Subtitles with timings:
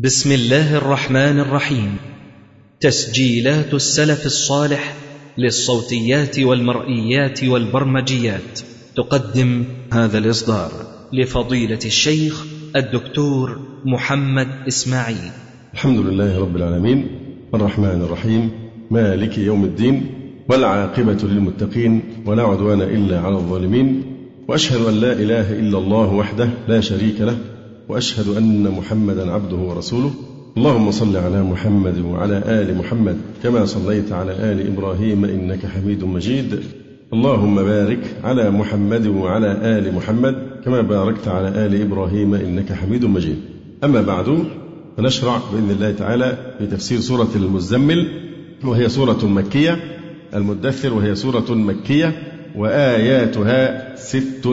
[0.00, 1.96] بسم الله الرحمن الرحيم.
[2.80, 4.94] تسجيلات السلف الصالح
[5.38, 8.60] للصوتيات والمرئيات والبرمجيات.
[8.96, 10.70] تقدم هذا الإصدار
[11.12, 12.44] لفضيلة الشيخ
[12.76, 15.30] الدكتور محمد إسماعيل.
[15.74, 17.08] الحمد لله رب العالمين.
[17.54, 18.50] الرحمن الرحيم.
[18.90, 20.06] مالك يوم الدين.
[20.48, 22.00] والعاقبة للمتقين.
[22.26, 24.02] ولا عدوان إلا على الظالمين.
[24.48, 27.55] وأشهد أن لا إله إلا الله وحده لا شريك له.
[27.88, 30.10] وأشهد أن محمدا عبده ورسوله.
[30.56, 36.60] اللهم صل على محمد وعلى آل محمد كما صليت على آل إبراهيم إنك حميد مجيد.
[37.12, 43.36] اللهم بارك على محمد وعلى آل محمد كما باركت على آل إبراهيم إنك حميد مجيد.
[43.84, 44.44] أما بعد
[44.96, 48.08] فنشرع بإذن الله تعالى في تفسير سورة المزمل
[48.64, 49.78] وهي سورة مكية
[50.34, 52.12] المدثر وهي سورة مكية
[52.56, 54.46] وآياتها ست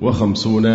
[0.00, 0.66] وخمسون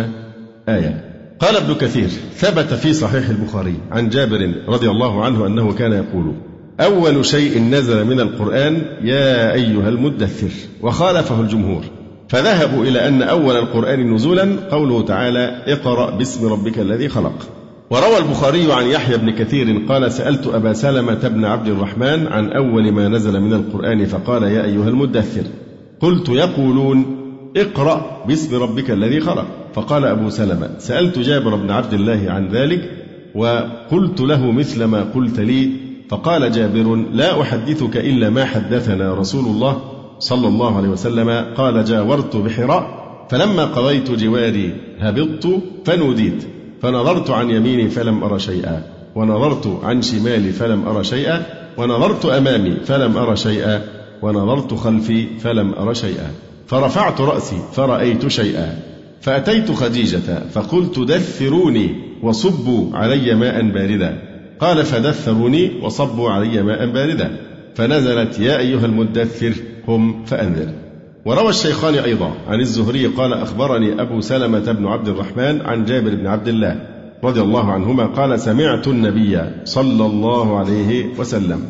[0.68, 1.13] آية.
[1.40, 6.34] قال ابن كثير ثبت في صحيح البخاري عن جابر رضي الله عنه أنه كان يقول
[6.80, 10.50] أول شيء نزل من القرآن يا أيها المدثر
[10.82, 11.82] وخالفه الجمهور
[12.28, 17.48] فذهبوا إلى أن أول القرآن نزولا قوله تعالى اقرأ باسم ربك الذي خلق.
[17.90, 22.92] وروى البخاري عن يحيى بن كثير قال سألت أبا سلمة بن عبد الرحمن عن أول
[22.92, 25.42] ما نزل من القرآن فقال يا أيها المدثر
[26.00, 27.23] قلت يقولون
[27.56, 29.46] اقرأ باسم ربك الذي خلق.
[29.74, 32.90] فقال أبو سلمة سألت جابر بن عبد الله عن ذلك
[33.34, 35.70] وقلت له مثل ما قلت لي.
[36.08, 39.82] فقال جابر لا أحدثك إلا ما حدثنا رسول الله
[40.18, 41.44] صلى الله عليه وسلم.
[41.56, 43.04] قال جاورت بحراء.
[43.30, 46.44] فلما قضيت جواري هبطت فنوديت.
[46.82, 48.82] فنظرت عن يميني فلم أرى شيئا
[49.14, 51.42] ونظرت عن شمالي فلم أرى شيئا
[51.76, 53.82] ونظرت أمامي فلم أرى شيئا
[54.22, 56.30] ونظرت خلفي فلم أرى شيئا.
[56.66, 58.78] فرفعت رأسي فرأيت شيئا.
[59.20, 64.22] فأتيت خديجة فقلت دثروني وصبوا علي ماء باردا.
[64.60, 67.36] قال فدثروني وصبوا علي ماء باردا.
[67.74, 69.54] فنزلت يا أيها المدثر
[69.86, 70.68] قم فأنذر.
[71.24, 76.26] وروى الشيخان أيضا عن الزهري قال أخبرني أبو سلمة بن عبد الرحمن عن جابر بن
[76.26, 76.86] عبد الله
[77.24, 81.60] رضي الله عنهما قال سمعت النبي صلى الله عليه وسلم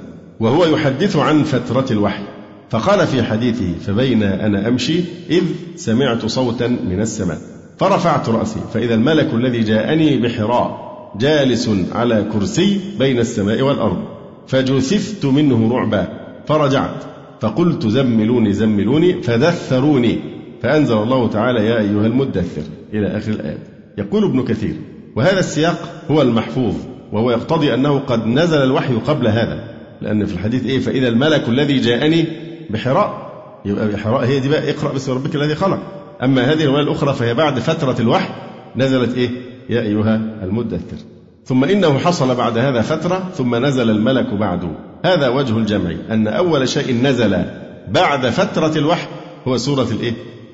[0.41, 2.34] وهو يحدث عن فترة الوحي.
[2.71, 5.43] فقال في حديثه فبين أنا أمشي إذ
[5.77, 7.39] سمعت صوتا من السماء.
[7.79, 10.85] فرفعت رأسي فإذا الملك الذي جاءني بحراء
[11.21, 14.05] جالس على كرسي بين السماء والأرض
[14.47, 16.09] فجثثت منه رعبا
[16.47, 17.05] فرجعت
[17.41, 19.23] فقلت زملوني زملوني.
[19.23, 20.19] فدثروني
[20.63, 22.63] فأنزل الله تعالى يا أيها المدثر
[22.95, 23.59] إلى آخر الآية.
[23.99, 24.75] يقول ابن كثير
[25.17, 26.75] وهذا السياق هو المحفوظ
[27.13, 29.65] وهو يقتضي أنه قد نزل الوحي قبل هذا
[30.03, 32.25] لأن في الحديث إيه؟ فإذا الملك الذي جاءني
[32.71, 33.33] بحراء.
[33.65, 34.25] يبقى بحراء.
[34.25, 35.79] هي دي بقى اقرأ باسم ربك الذي خلق.
[36.23, 38.29] أما هذه الرواية الأخرى فهي بعد فترة الوحي
[38.77, 39.31] نزلت إيه؟
[39.71, 40.97] يا أيها المدثر.
[41.45, 44.69] ثم إنه حصل بعد هذا فترة ثم نزل الملك بعده
[45.05, 45.91] هذا وجه الجمع.
[46.11, 47.45] أن أول شيء نزل
[47.89, 49.07] بعد فترة الوحي
[49.49, 50.13] هو سورة الإيه؟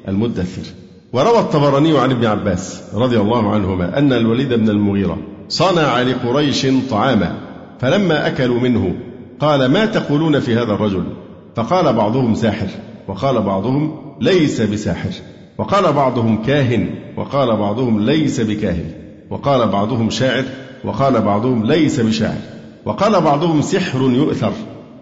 [0.08, 0.62] المدثر.
[1.12, 5.18] وروى الطبراني عن ابن عباس رضي الله عنهما أن الوليد بن المغيرة
[5.48, 7.34] صنع لقريش طعاما
[7.80, 8.94] فلما أكلوا منه
[9.40, 11.04] قال ما تقولون في هذا الرجل؟
[11.56, 12.68] فقال بعضهم ساحر
[13.08, 15.10] وقال بعضهم ليس بساحر
[15.58, 18.90] وقال بعضهم كاهن وقال بعضهم ليس بكاهن
[19.30, 20.44] وقال بعضهم شاعر
[20.84, 22.38] وقال بعضهم ليس بشاعر
[22.84, 24.52] وقال بعضهم سحر يؤثر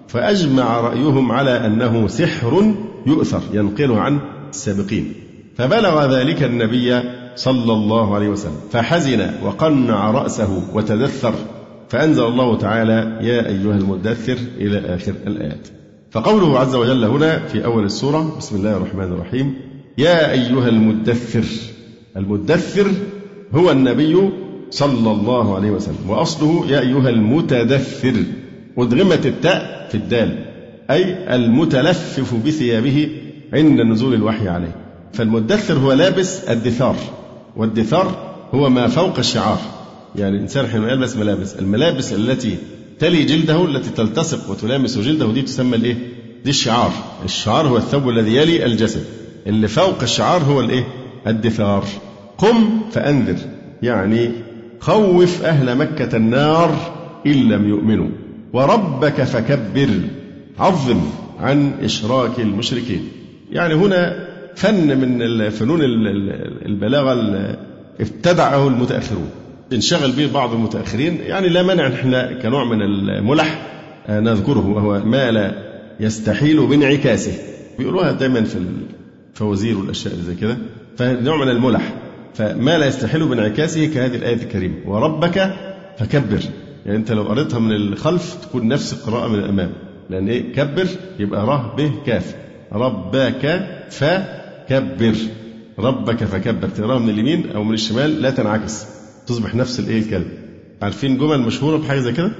[0.08, 2.74] فأجمع رأيهم على أنه سحر
[3.06, 4.18] يؤثر ينقله عن
[4.50, 5.12] السابقين.
[5.56, 7.00] فبلغ ذلك النبي
[7.36, 11.34] صلى الله عليه وسلم فحزن وقنع رأسه وتدثر
[11.88, 15.77] فأنزل الله تعالى يا أيها المدثر إلى آخر الآيات.
[16.10, 19.54] فقوله عز وجل هنا في أول السورة بسم الله الرحمن الرحيم
[19.98, 21.44] يا أيها المدثر.
[22.16, 22.90] المدثر
[23.54, 24.30] هو النبي
[24.70, 28.14] صلى الله عليه وسلم وأصله يا أيها المتدثر.
[28.78, 30.44] أدغمت التاء في الدال
[30.90, 33.08] أي المتلفف بثيابه
[33.52, 34.76] عند نزول الوحي عليه.
[35.12, 36.96] فالمدثر هو لابس الدثار
[37.56, 39.58] والدثار هو ما فوق الشعار.
[40.16, 42.56] يعني الإنسان حين يلبس ملابس الملابس التي
[42.98, 45.96] تلي جلده التي تلتصق وتلامس جلده دي تسمى الايه؟
[46.44, 46.92] دي الشعار،
[47.24, 49.04] الشعار هو الثوب الذي يلي الجسد،
[49.46, 50.84] اللي فوق الشعار هو الايه؟
[51.26, 51.84] الدثار.
[52.38, 53.36] قم فأنذر،
[53.82, 54.30] يعني
[54.80, 56.76] خوف أهل مكة النار
[57.26, 58.08] إن لم يؤمنوا،
[58.52, 59.90] وربك فكبر،
[60.58, 61.00] عظم
[61.40, 63.08] عن إشراك المشركين.
[63.52, 65.80] يعني هنا فن من فنون
[66.66, 67.12] البلاغة
[68.00, 69.30] ابتدعه المتأخرون
[69.72, 71.18] انشغل به بعض المتأخرين.
[71.20, 73.66] يعني لا مانع إحنا كنوع من الملح
[74.06, 75.54] آه، نذكره وهو ما لا
[76.00, 77.32] يستحيل بانعكاسه.
[77.78, 78.58] بيقولوها دايما في
[79.34, 80.56] الفوازير والأشياء اللي زي كده.
[80.96, 81.92] فنوع من الملح
[82.34, 84.74] فما لا يستحيل بانعكاسه كهذه الآية الكريمة.
[84.86, 85.54] وربك
[85.98, 86.40] فكبر.
[86.86, 89.70] يعني أنت لو قريتها من الخلف تكون نفس القراءة من الأمام.
[90.10, 90.86] لأن إيه؟ كبر
[91.18, 92.34] يبقى ر ب كاف.
[92.72, 95.14] ربك فكبر.
[95.78, 96.68] ربك فكبر.
[96.68, 98.97] تقراها من اليمين أو من الشمال لا تنعكس.
[99.28, 100.30] تصبح نفس الإيه الكلمة
[100.82, 102.30] عارفين جمل مشهورة بحاجة زي كده؟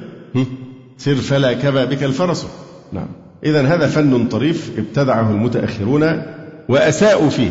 [0.99, 2.47] سر فلا كبى بك الفرس.
[2.93, 3.09] نعم.
[3.45, 6.23] إذا هذا فن طريف ابتدعه المتأخرون
[6.69, 7.51] وأساءوا فيه.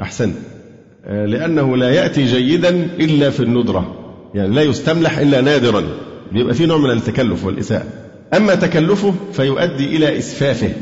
[0.00, 0.34] أحسنت.
[1.04, 2.68] آه، لأنه لا يأتي جيدا
[3.00, 3.96] إلا في الندرة.
[4.34, 5.84] يعني لا يستملح إلا نادرا.
[6.32, 7.86] بيبقى فيه نوع من التكلف والإساءة.
[8.36, 10.72] أما تكلفه فيؤدي إلى إسفافه.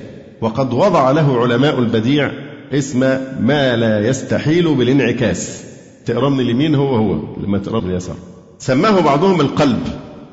[0.41, 2.31] وقد وضع له علماء البديع
[2.73, 3.00] اسم
[3.41, 5.65] ما لا يستحيل بالانعكاس.
[6.08, 8.16] تقرأ من اليمين هو هو؟ لما تقرأ من اليسار
[8.58, 9.82] سماه بعضهم القلب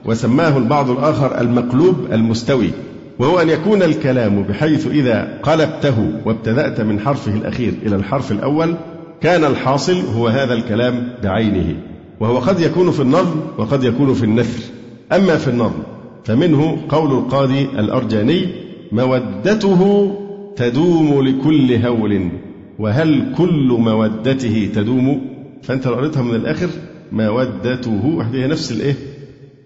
[0.05, 2.69] وسماه البعض الآخر المقلوب المستوي
[3.19, 8.75] وهو أن يكون الكلام بحيث إذا قلبته وابتدأت من حرفه الأخير إلى الحرف الأول
[9.21, 11.75] كان الحاصل هو هذا الكلام بعينه
[12.19, 14.63] وهو قد يكون في النظم وقد يكون في النثر.
[15.11, 15.79] أما في النظم
[16.23, 18.47] فمنه قول القاضي الأرجاني
[18.91, 20.11] مودته
[20.55, 22.29] تدوم لكل هول
[22.79, 25.34] وهل كل مودته تدوم؟
[25.67, 26.67] فأنت لو قريتها من الآخر
[27.11, 28.95] مودته هي نفس الإيه؟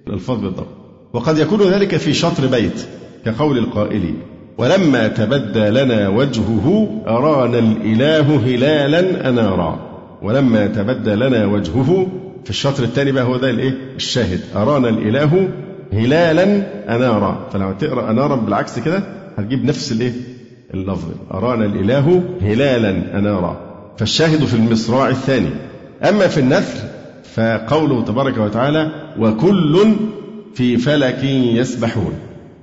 [0.07, 0.67] الألفاظ بالضبط
[1.13, 2.85] وقد يكون ذلك في شطر بيت
[3.25, 4.13] كقول القائل
[4.57, 9.79] ولما تبدى لنا وجهه أرانا الإله هلالا أنارا.
[10.21, 12.07] ولما تبدى لنا وجهه
[12.43, 15.49] في الشطر الثاني بقى هو ده الإيه؟ الشاهد أرانا الإله
[15.93, 16.43] هلالا
[16.95, 17.47] أنارا.
[17.53, 19.03] فلما تقرأ أنارا بالعكس كده
[19.37, 20.13] هتجيب نفس الإيه؟
[20.73, 23.57] اللفظ أرانا الإله هلالا أنارا.
[23.97, 25.49] فالشاهد في المصراع الثاني
[26.03, 26.87] أما في النثر
[27.33, 29.85] فقوله تبارك وتعالى وكل
[30.55, 32.13] في فلك يسبحون.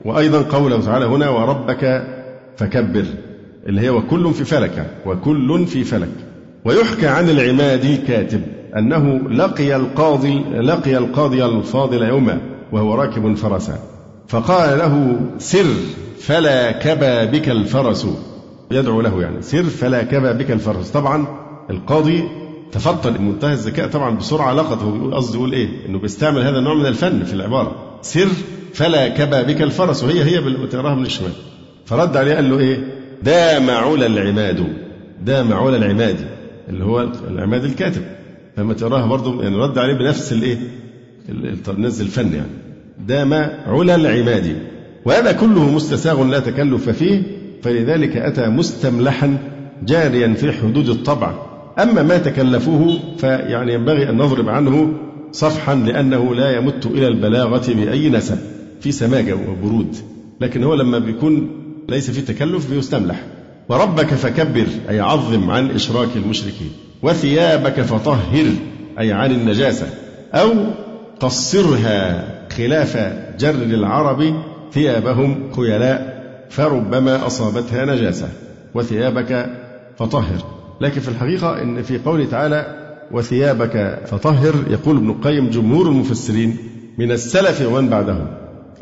[0.05, 2.07] وأيضا قوله تعالى هنا وربك
[2.57, 3.05] فكبر
[3.67, 6.13] اللي هي وكل في فلك وكل في فلك.
[6.65, 8.43] ويحكى عن العمادي الكاتب
[8.77, 12.41] أنه لقي القاضي لقي القاضي الفاضل يوما
[12.73, 13.79] وهو راكب فرسا
[14.29, 15.67] فقال له سر
[16.21, 18.07] فلا كبى بك الفرس.
[18.71, 20.91] يدعو له يعني سر فلا كبى بك الفرس.
[20.91, 21.27] طبعا
[21.71, 22.25] القاضي
[22.73, 26.75] تفضل منتهى الذكاء طبعا بسرعة لقط هو بيقول قصده يقول إيه؟ إنه بيستعمل هذا النوع
[26.75, 28.29] من الفن في العبارة سر
[28.75, 31.33] فلا كبى بك الفرس وهي هي بتقراها من الشمال
[31.87, 32.79] فرد عليه قال له إيه؟
[33.23, 34.67] دام علا العماد
[35.25, 36.17] دام علا العماد
[36.69, 38.03] اللي هو العماد الكاتب
[38.59, 40.59] لما تقراها برضه يعني رد عليه بنفس الإيه؟
[41.79, 42.51] نزل الفن يعني
[43.07, 43.35] دام
[43.67, 44.57] علا العماد
[45.05, 47.23] وهذا كله مستساغ لا تكلف فيه
[47.63, 49.39] فلذلك أتى مستملحا
[49.83, 51.35] جاريا في حدود الطبع
[51.79, 54.93] أما ما تكلفوه فيعني ينبغي أن نضرب عنه
[55.33, 58.39] صفحا لأنه لا يمت إلى البلاغة بأي نسب
[58.81, 59.97] في سماجة وبرود.
[60.41, 61.51] لكن هو لما بيكون
[61.89, 63.23] ليس في تكلف بيستملح.
[63.69, 66.71] وربك فكبر أي عظم عن إشراك المشركين.
[67.03, 68.45] وثيابك فطهر
[68.99, 69.87] أي عن النجاسة.
[70.35, 70.51] أو
[71.21, 72.25] قصرها
[72.57, 72.97] خلاف
[73.39, 74.35] جر العرب
[74.73, 76.17] ثيابهم خيلاء
[76.51, 78.29] فربما أصابتها نجاسة.
[78.75, 79.51] وثيابك
[79.99, 80.57] فطهر.
[80.81, 86.57] لكن في الحقيقة إن في قوله تعالى وثيابك فطهر يقول ابن القيم جمهور المفسرين
[86.99, 88.27] من السلف ومن بعدهم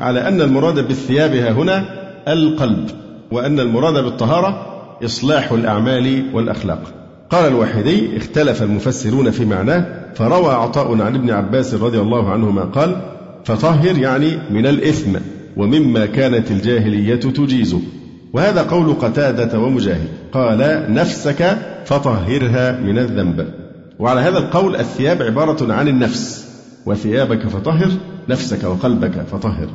[0.01, 1.85] على أن المراد بالثياب هنا
[2.27, 2.89] القلب
[3.31, 4.65] وأن المراد بالطهارة
[5.05, 6.81] إصلاح الأعمال والأخلاق.
[7.29, 13.01] قال الواحدي اختلف المفسرون في معناه فروى عطاء عن ابن عباس رضي الله عنهما قال
[13.45, 15.17] فطهر يعني من الإثم
[15.57, 17.81] ومما كانت الجاهلية تجيزه.
[18.35, 20.07] وهذا قول قتادة ومجاهد.
[20.31, 23.47] قال نفسك فطهرها من الذنب.
[23.99, 26.45] وعلى هذا القول الثياب عبارة عن النفس.
[26.85, 27.87] وثيابك فطهر
[28.29, 29.67] نفسك وقلبك فطهر.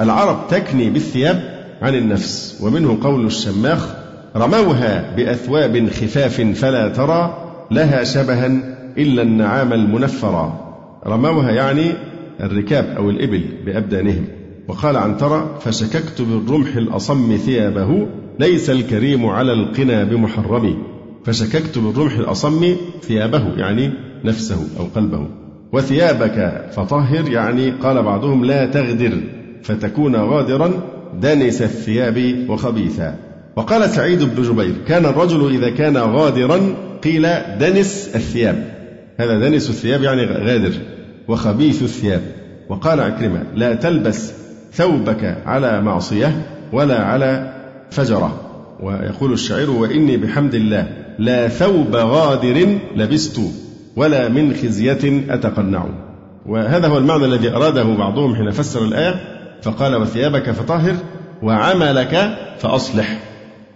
[0.00, 1.42] العرب تكني بالثياب
[1.82, 3.88] عن النفس ومنه قول الشماخ
[4.36, 7.36] رموها بأثواب خفاف فلا ترى
[7.70, 8.46] لها شبها
[8.98, 10.74] إلا النعام المنفرا
[11.06, 11.92] رموها يعني
[12.40, 14.26] الركاب أو الإبل بأبدانهم.
[14.68, 18.06] وقال عنترة فشككت بالرمح الأصم ثيابه
[18.38, 20.76] ليس الكريم على القنا بمحرم
[21.24, 23.90] فشككت بالرمح الأصم ثيابه يعني
[24.24, 25.26] نفسه أو قلبه.
[25.72, 29.20] وثيابك فطهر يعني قال بعضهم لا تغدر
[29.62, 30.72] فتكون غادرا
[31.20, 33.18] دنس الثياب وخبيثا.
[33.56, 38.76] وقال سعيد بن جبير كان الرجل إذا كان غادرا قيل دنس الثياب.
[39.18, 40.72] هذا دنس الثياب يعني غادر
[41.28, 42.22] وخبيث الثياب.
[42.68, 44.45] وقال عكرمة لا تلبس
[44.76, 46.42] ثوبك على معصية
[46.72, 47.52] ولا على
[47.90, 48.40] فجرة.
[48.80, 53.40] ويقول الشاعر وإني بحمد الله لا ثوب غادر لبست
[53.96, 55.86] ولا من خزية أتقنع.
[56.46, 59.14] وهذا هو المعنى الذي أراده بعضهم حين فسر الآية.
[59.62, 60.94] فقال وثيابك فطهر
[61.42, 63.18] وعملك فأصلح.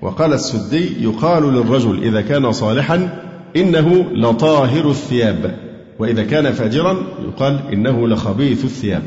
[0.03, 3.09] وقال السدي يقال للرجل إذا كان صالحا
[3.57, 5.55] إنه لطاهر الثياب.
[5.99, 9.03] وإذا كان فاجرا يقال إنه لخبيث الثياب.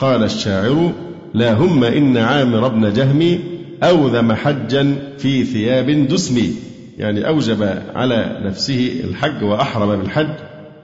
[0.00, 0.92] قال الشاعر
[1.34, 3.38] لا هم إن عامر بن جهم
[3.82, 6.54] أوذم حجا في ثياب دسم.
[6.98, 10.34] يعني أوجب على نفسه الحج وأحرم بالحج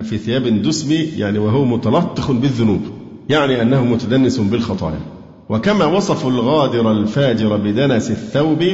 [0.02, 2.80] في ثياب دسم يعني وهو متلطخ بالذنوب
[3.28, 5.00] يعني أنه متدنس بالخطايا.
[5.48, 8.64] وكما وصفوا الغادر الفاجر بدنس الثوب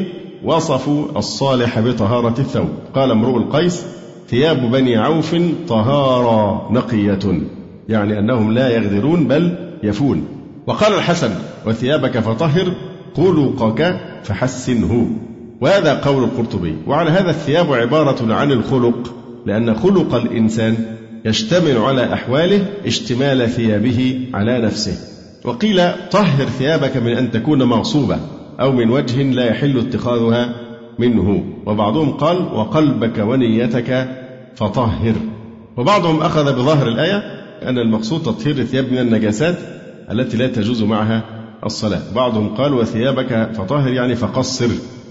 [0.45, 2.69] وصفوا الصالح بطهارة الثوب.
[2.95, 3.87] قال امرؤ القيس
[4.29, 5.37] ثياب بني عوف
[5.69, 7.43] طهارة نقية
[7.89, 10.25] يعني أنهم لا يغدرون بل يفون.
[10.67, 11.31] وقال الحسن
[11.67, 12.73] وثيابك فطهر
[13.17, 15.11] خلقك فحسنه.
[15.61, 16.77] وهذا قول القرطبي.
[16.87, 19.15] وعلى هذا الثياب عبارة عن الخلق
[19.47, 20.77] لأن خلق الإنسان
[21.25, 24.97] يشتمل على أحواله اشتمال ثيابه على نفسه.
[25.45, 28.19] وقيل طهر ثيابك من أن تكون مغصوبة
[28.61, 30.55] أو من وجه لا يحل اتخاذها
[30.99, 31.45] منه.
[31.67, 34.09] وبعضهم قال وقلبك ونيتك
[34.55, 35.15] فطهر.
[35.77, 37.17] وبعضهم أخذ بظاهر الآية
[37.63, 39.59] أن المقصود تطهير الثياب من النجاسات
[40.11, 41.34] التي لا تجوز معها
[41.65, 42.03] الصلاة.
[42.15, 44.69] بعضهم قال وثيابك فطهر يعني فقصر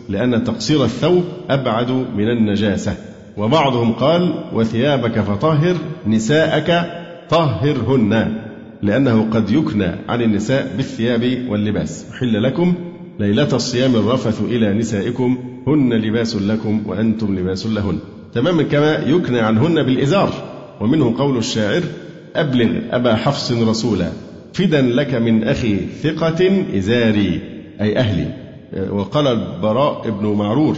[0.10, 2.96] لأن تقصير الثوب أبعد من النجاسة.
[3.38, 5.76] وبعضهم قال وثيابك فطهر
[6.08, 6.92] نساءك
[7.30, 8.36] طهرهن
[8.82, 12.06] لأنه قد يكنى عن النساء بالثياب واللباس.
[12.12, 12.74] أحل لكم
[13.20, 18.00] ليلة الصيام الرفث إلى نسائكم هن لباس لكم وأنتم لباس لهن.
[18.34, 20.34] تماما كما يكنى عنهن بالإزار.
[20.82, 21.82] ومنه قول الشاعر
[22.36, 24.10] أبلغ أبا حفص رسولا.
[24.54, 27.42] فدا لك من أخي ثقة إزاري
[27.82, 28.28] أي أهلي.
[28.92, 30.78] وقال البراء بن معرور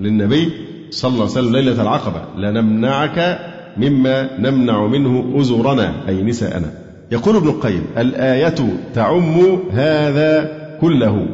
[0.00, 0.48] للنبي
[0.90, 3.38] صلى الله عليه وسلم ليلة العقبة لنمنعك
[3.76, 6.70] مما نمنع منه أزرنا أي نساءنا.
[7.12, 8.54] يقول ابن القيم الآية
[8.94, 11.26] تعم هذا كله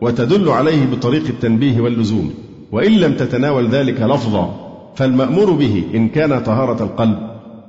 [0.00, 2.34] وتدل عليه بطريق التنبيه واللزوم
[2.72, 7.18] وإن لم تتناول ذلك لفظا فالمأمور به إن كان طهارة القلب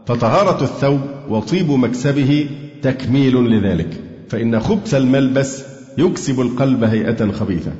[0.05, 0.99] فطهارة الثوب
[1.29, 2.47] وطيب مكسبه
[2.83, 3.87] تكميل لذلك.
[4.29, 5.63] فإن خبث الملبس
[5.97, 7.71] يكسب القلب هيئة خبيثة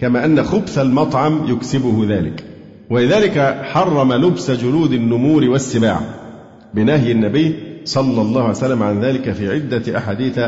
[0.00, 2.44] كما أن خبث المطعم يكسبه ذلك.
[2.90, 6.00] ولذلك حرم لبس جلود النمور والسباع
[6.74, 10.40] بنهي النبي صلى الله عليه وسلم عن ذلك في عدة أحاديث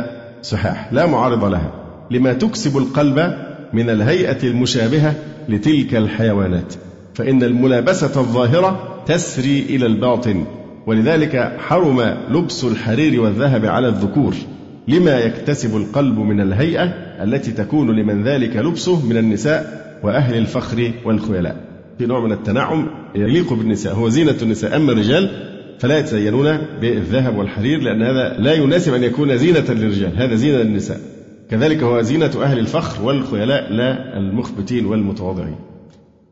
[0.42, 0.92] صحاح.
[0.92, 1.72] لا معارض لها.
[2.10, 3.36] لما تكسب القلب
[3.72, 5.14] من الهيئة المشابهة
[5.48, 6.74] لتلك الحيوانات.
[7.14, 10.44] فإن الملابسة الظاهرة تسري إلى الباطن.
[10.86, 14.34] ولذلك حرم لبس الحرير والذهب على الذكور
[14.88, 16.84] لما يكتسب القلب من الهيئة
[17.22, 21.56] التي تكون لمن ذلك لبسه من النساء وأهل الفخر والخيلاء.
[21.98, 24.76] في نوع من التنعم يليق بالنساء هو زينة النساء.
[24.76, 25.30] أما الرجال
[25.78, 31.00] فلا يتزينون بالذهب والحرير لأن هذا لا يناسب أن يكون زينة للرجال هذا زينة للنساء.
[31.50, 35.56] كذلك هو زينة أهل الفخر والخيلاء لا المخبتين والمتواضعين.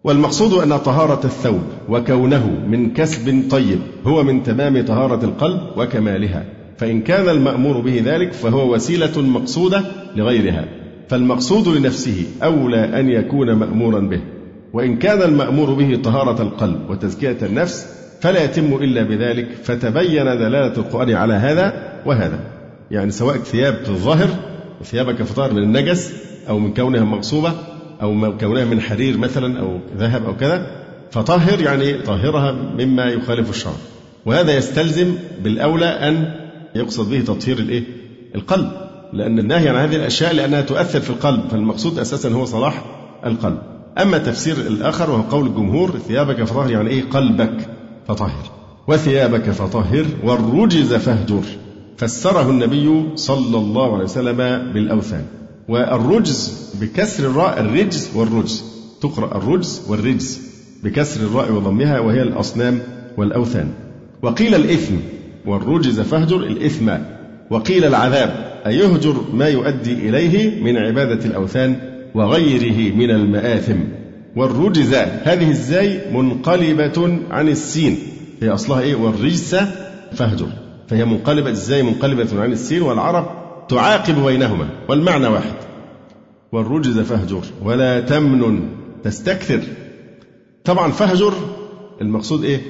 [0.04, 6.44] والمقصود أن طهارة الثوب وكونه من كسب طيب هو من تمام طهارة القلب وكمالها
[6.78, 9.84] فإن كان المأمور به ذلك فهو وسيلة مقصودة
[10.16, 10.64] لغيرها
[11.08, 14.20] فالمقصود لنفسه أولى أن يكون مأمورا به
[14.72, 17.86] وإن كان المأمور به طهارة القلب وتزكية النفس
[18.20, 21.72] فلا يتم إلا بذلك فتبين دلالة القرآن على هذا
[22.06, 22.38] وهذا
[22.90, 24.28] يعني سواء ثياب الظاهر
[24.82, 26.12] ثيابك فطار من النجس
[26.48, 27.52] أو من كونها مغصوبة
[28.02, 30.66] أو كونها من حرير مثلا أو ذهب أو كذا
[31.10, 33.72] فطهر يعني طهرها مما يخالف الشرع.
[34.26, 35.14] وهذا يستلزم
[35.44, 36.34] بالأولى أن
[36.74, 37.84] يقصد به تطهير الإيه؟
[38.34, 38.70] القلب.
[39.12, 42.84] لأن النهي عن هذه الأشياء لأنها تؤثر في القلب فالمقصود أساسا هو صلاح
[43.26, 43.58] القلب.
[43.98, 47.68] أما تفسير الآخر وهو قول الجمهور ثيابك فطهر يعني إيه؟ قلبك
[48.08, 48.50] فطهر
[48.88, 51.42] وثيابك فطهر والرجز فاهجر.
[51.96, 54.36] فسره النبي صلى الله عليه وسلم
[54.72, 55.24] بالأوثان.
[55.70, 58.64] والرجز بكسر الراء الرجز والرجز.
[59.02, 60.40] تقرأ الرجز والرجز
[60.84, 62.78] بكسر الراء وضمها وهي الأصنام
[63.16, 63.68] والأوثان.
[64.22, 64.94] وقيل الإثم
[65.46, 66.90] والرجز فاهجر الإثم.
[67.50, 71.76] وقيل العذاب أي يهجر ما يؤدي إليه من عبادة الأوثان
[72.14, 73.78] وغيره من المآثم.
[74.36, 77.98] والرجز هذه الزاي منقلبة عن السين.
[78.42, 79.56] هي أصلها إيه؟ والرجس
[80.12, 80.48] فاهجر.
[80.88, 83.39] فهي منقلبة الزاي منقلبة عن السين والعرب
[83.70, 85.54] تعاقب بينهما والمعنى واحد.
[86.52, 88.68] والرجز فاهجر ولا تمنن
[89.04, 89.60] تستكثر.
[90.64, 91.34] طبعا فاهجر
[92.00, 92.60] المقصود إيه؟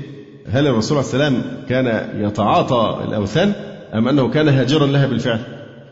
[0.47, 3.52] هل الرسول عليه السلام كان يتعاطى الأوثان
[3.95, 5.40] أم أنه كان هاجرا لها بالفعل؟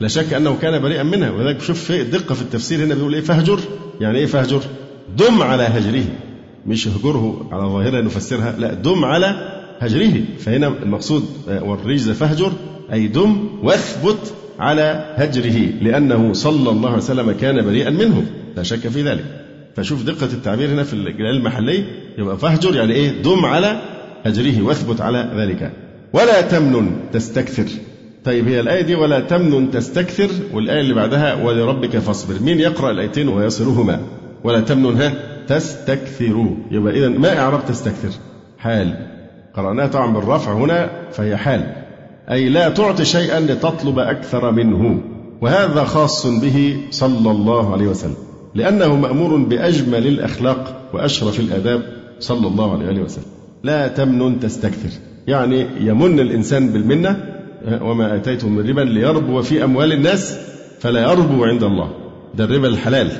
[0.01, 1.31] لا شك أنه كان بريئا منها.
[1.31, 3.61] ولذلك شوف دقة في التفسير هنا بيقول إيه فاهجر
[4.01, 4.61] يعني إيه فاهجر
[5.17, 6.05] دم على هجره.
[6.67, 10.23] مش اهجره على ظاهرة نفسرها لا دم على هجره.
[10.39, 12.53] فهنا المقصود والرجز فاهجر
[12.93, 18.25] أي دم واثبت على هجره لأنه صلى الله عليه وسلم كان بريئا منه
[18.57, 19.25] لا شك في ذلك.
[19.77, 21.85] فشوف دقة التعبير هنا في الجلال المحلي.
[22.19, 23.81] يبقى فاهجر يعني إيه؟ دم على
[24.25, 25.73] هجره واثبت على ذلك.
[26.13, 27.67] ولا تمنن تستكثر.
[28.25, 32.43] طيب هي الآية دي ولا تمنن تستكثر والآية اللي بعدها ولربك فاصبر.
[32.43, 34.01] مين يقرأ الآيتين ويصلهما؟
[34.45, 35.13] ولا تمنن ها؟
[35.47, 38.11] تستكثروا يبقى إذا ما إعراب تستكثر؟
[38.59, 39.07] حال.
[39.55, 41.88] قرأناها طبعا بالرفع هنا فهي حال.
[42.31, 45.01] أي لا تعطي شيئا لتطلب أكثر منه.
[45.41, 48.17] وهذا خاص به صلى الله عليه وسلم
[48.55, 51.83] لأنه مأمور بأجمل الأخلاق وأشرف الآداب
[52.21, 53.25] صلى الله عليه وسلم.
[53.63, 54.91] لا تمنن تستكثر.
[55.27, 57.25] يعني يمن الإنسان بالمنة
[57.83, 60.39] وما آتيتم من ربا ليربو في أموال الناس
[60.81, 61.91] فلا يربو عند الله.
[62.35, 63.11] ده الربا الحلال.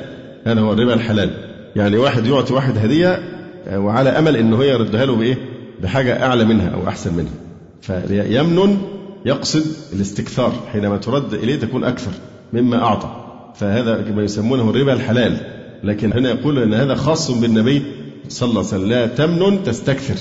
[0.45, 1.29] هذا هو الربا الحلال.
[1.75, 3.19] يعني واحد يعطي واحد هدية
[3.73, 5.37] وعلى أمل أنه يردها له بإيه؟
[5.83, 7.33] بحاجة أعلى منها أو أحسن منها.
[7.81, 8.77] فيمنن
[9.25, 12.11] يقصد الاستكثار حينما ترد إليه تكون أكثر
[12.53, 13.25] مما أعطى.
[13.55, 15.37] فهذا ما يسمونه الربا الحلال.
[15.83, 17.81] لكن هنا يقول أن هذا خاص بالنبي
[18.29, 18.89] صلى الله عليه وسلم.
[18.89, 20.15] لا تمنن تستكثر.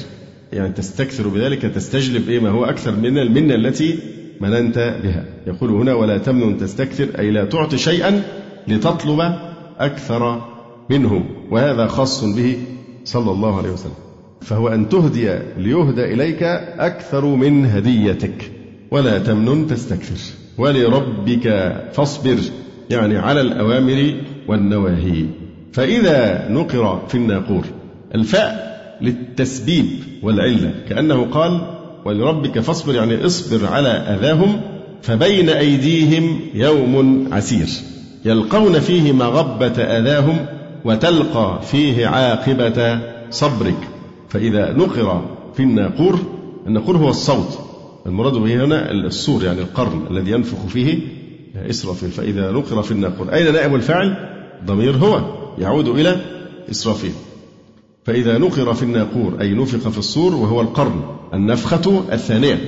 [0.53, 3.99] يعني تستكثر بذلك تستجلب إيه ما هو أكثر من المنة التي
[4.41, 5.25] مننت بها.
[5.47, 8.23] يقول هنا ولا تمنن تستكثر أي لا تعطي شيئا
[8.69, 9.35] لتطلب
[9.79, 10.43] أكثر
[10.91, 11.25] منه.
[11.51, 12.57] وهذا خاص به
[13.05, 13.93] صلى الله عليه وسلم.
[14.41, 16.43] فهو أن تهدي ليهدى إليك
[16.79, 18.58] أكثر من هديتك.
[18.91, 20.35] ولا تمنن تستكثر.
[20.59, 22.37] ولربك فاصبر.
[22.91, 24.15] يعني على الأوامر
[24.49, 25.25] والنواهي.
[25.73, 27.65] فإذا نقر في الناقور
[28.15, 28.69] الفاء
[29.01, 29.87] للتسبيب
[30.23, 31.61] والعلة كأنه قال
[32.05, 34.61] ولربك فاصبر يعني اصبر على أذاهم
[35.03, 37.69] فبين أيديهم يوم عسير.
[38.25, 40.47] يلقون فيه مغبة أذاهم
[40.85, 43.89] وتلقى فيه عاقبة صبرك.
[44.29, 46.19] فإذا نقر في الناقور
[46.67, 47.58] الناقور هو الصوت
[48.09, 50.99] المراد به هنا الصور يعني القرن الذي ينفخ فيه
[51.71, 52.11] إسرافيل.
[52.11, 54.17] فإذا نقر في الناقور أين نائب الفاعل؟
[54.67, 55.21] ضمير هو
[55.59, 56.17] يعود إلى
[56.71, 57.13] إسرافيل.
[58.05, 61.03] فإذا نقر في الناقور أي نفخ في الصور وهو القرن
[61.35, 62.59] النفخة الثانية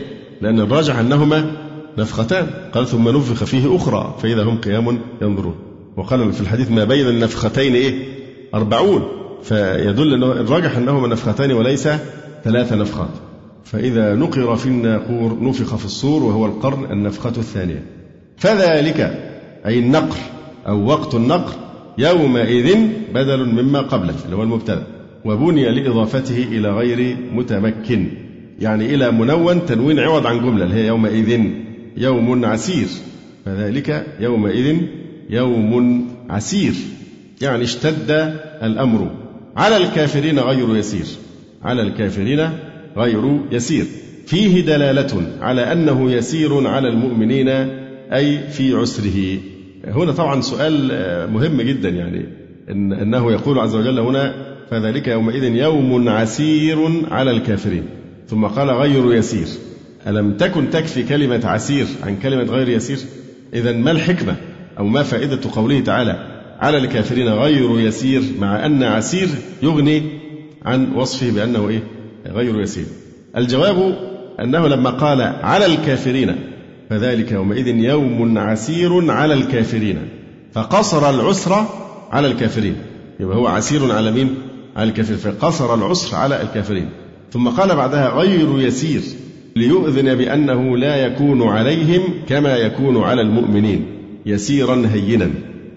[0.40, 1.56] لأن الراجح أنهما
[1.98, 2.46] نفختان.
[2.72, 5.54] قال ثم نفخ فيه أخرى فإذا هم قيام ينظرون.
[5.96, 8.04] وقال في الحديث ما بين النفختين إيه؟
[8.54, 9.02] أربعون.
[9.42, 11.88] فيدل أنه الراجح أنهما نفختان وليس
[12.44, 13.29] ثلاث نفخات.
[13.72, 17.82] فإذا نقر في الناقور نفخ في الصور وهو القرن النفخة الثانية.
[18.36, 19.00] فذلك
[19.66, 20.16] أي النقر
[20.66, 21.54] أو وقت النقر
[21.98, 22.76] يومئذ
[23.14, 24.86] بدل مما قبله اللي هو المبتدأ
[25.24, 28.08] وبني لإضافته إلى غير متمكن
[28.60, 31.40] يعني إلى منون تنوين عوض عن جملة اللي هي يومئذ
[31.96, 32.88] يوم عسير.
[33.44, 34.76] فذلك يومئذ
[35.30, 36.74] يوم عسير
[37.40, 38.10] يعني اشتد
[38.62, 39.10] الأمر.
[39.56, 41.06] على الكافرين غير يسير.
[41.62, 42.50] على الكافرين
[42.96, 43.84] غير يسير.
[44.26, 47.48] فيه دلالة على أنه يسير على المؤمنين
[48.12, 49.38] أي في عسره.
[49.84, 50.92] هنا طبعا سؤال
[51.32, 52.26] مهم جدا يعني
[52.70, 54.34] إن أنه يقول عز وجل هنا
[54.70, 57.84] فذلك يومئذ يوم عسير على الكافرين.
[58.28, 59.46] ثم قال غير يسير.
[60.06, 62.98] ألم تكن تكفي كلمة عسير عن كلمة غير يسير؟
[63.54, 64.36] إذا ما الحكمة
[64.78, 69.28] أو ما فائدة قوله تعالى على الكافرين غير يسير مع أن عسير
[69.62, 70.02] يغني
[70.62, 71.82] عن وصفه بأنه إيه؟
[72.26, 72.84] غير يسير.
[73.36, 73.98] الجواب
[74.40, 76.36] أنه لما قال على الكافرين
[76.90, 79.98] فذلك يومئذ يوم عسير على الكافرين
[80.52, 81.66] فقصر العسر
[82.10, 82.76] على الكافرين.
[83.20, 84.34] يبقى هو عسير على مين؟
[84.76, 85.18] على الكافرين.
[85.18, 86.88] فقصر العسر على الكافرين.
[87.32, 89.00] ثم قال بعدها غير يسير
[89.56, 93.86] ليؤذن بأنه لا يكون عليهم كما يكون على المؤمنين
[94.26, 95.30] يسيرا هينا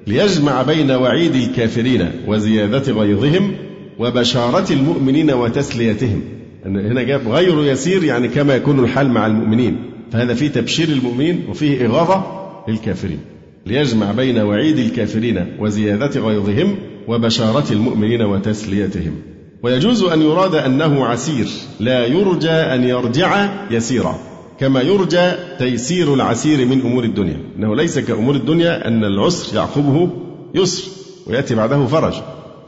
[0.07, 3.55] ليجمع بين وعيد الكافرين وزيادة غيظهم
[3.99, 6.21] وبشارة المؤمنين وتسليتهم.
[6.65, 9.77] هنا جاب غير يسير يعني كما يكون الحال مع المؤمنين.
[10.11, 12.23] فهذا فيه تبشير المؤمنين وفيه إغاظة
[12.67, 13.19] للكافرين.
[13.65, 16.75] ليجمع بين وعيد الكافرين وزيادة غيظهم
[17.07, 19.15] وبشارة المؤمنين وتسليتهم.
[19.63, 21.47] ويجوز أن يراد أنه عسير.
[21.79, 24.19] لا يرجى أن يرجع يسيرا.
[24.59, 27.37] كما يرجى تيسير العسير من أمور الدنيا.
[27.57, 30.09] إنه ليس كأمور الدنيا أن العسر يعقبه
[30.55, 30.83] يسر
[31.27, 32.13] ويأتي بعده فرج.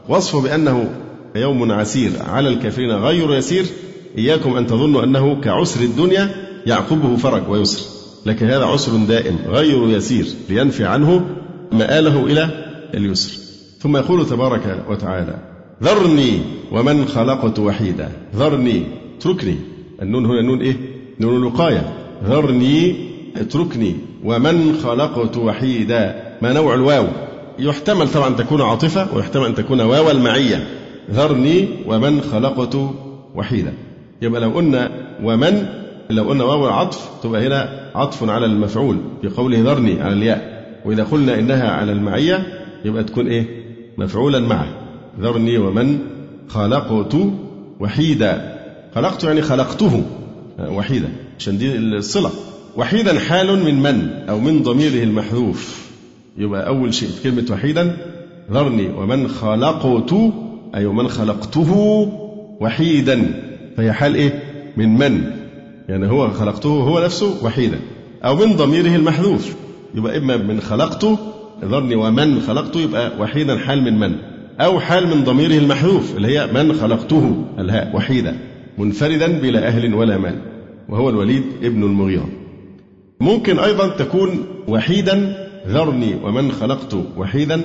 [0.08, 0.90] وصفه بأنه
[1.36, 2.10] يوم عسير.
[2.28, 3.64] على الكافرين غير يسير.
[4.18, 6.30] إياكم أن تظنوا أنه كعسر الدنيا
[6.66, 7.82] يعقبه فرج ويسر.
[8.26, 11.26] لكن هذا عسر دائم غير يسير لينفي عنه
[11.72, 12.48] مآله إلى
[12.94, 13.32] اليسر.
[13.78, 15.38] ثم يقول تبارك وتعالى
[15.82, 16.40] ذرني
[16.72, 18.12] ومن خلقت وحيدا.
[18.36, 18.82] ذرني
[19.18, 19.56] اتركني.
[20.02, 20.76] النون هنا نون إيه؟
[21.20, 21.94] نون الوقاية
[22.24, 22.96] ذرني
[23.36, 23.96] اتركني.
[24.24, 26.22] ومن خلقت وحيدا.
[26.42, 27.06] ما نوع الواو؟
[27.58, 30.66] يحتمل طبعا تكون عاطفة ويحتمل أن تكون واو المعية.
[31.10, 32.76] ذرني ومن خلقت
[33.34, 33.72] وحيدا.
[34.22, 34.90] يبقى لو قلنا
[35.22, 35.66] ومن
[36.10, 40.66] لو قلنا واو العطف تبقى هنا عطف على المفعول في قوله ذرني على الياء.
[40.84, 42.46] وإذا قلنا إنها على المعية
[42.84, 43.46] يبقى تكون إيه؟
[43.98, 44.68] مفعولا معه.
[45.20, 45.98] ذرني ومن
[46.48, 47.16] خلقت
[47.80, 48.58] وحيدا.
[48.94, 50.04] خلقت يعني خلقته
[50.58, 51.08] وحيدا.
[51.38, 52.30] عشان دي الصلة.
[52.76, 55.86] وحيدا حال من من؟ أو من ضميره المحذوف.
[56.38, 57.96] يبقى أول شيء في كلمة وحيدا
[58.52, 60.12] ذرني ومن خلقت
[60.74, 61.72] أي ومن خلقته
[62.60, 63.22] وحيدا.
[63.76, 64.42] فهي حال إيه؟
[64.76, 65.24] من من؟
[65.88, 67.78] يعني هو خلقته هو نفسه وحيدا.
[68.24, 69.54] أو من ضميره المحذوف.
[69.94, 71.18] يبقى إما من خلقته
[71.64, 74.16] ذرني ومن خلقته يبقى وحيدا حال من من.
[74.60, 78.36] أو حال من ضميره المحذوف اللي هي من خلقته الهاء وحيدا.
[78.78, 80.34] منفردا بلا أهل ولا مال.
[80.88, 82.28] وهو الوليد ابن المغيرة.
[83.20, 87.60] ممكن أيضا تكون وحيدا ذرني ومن خلقت وحيدا.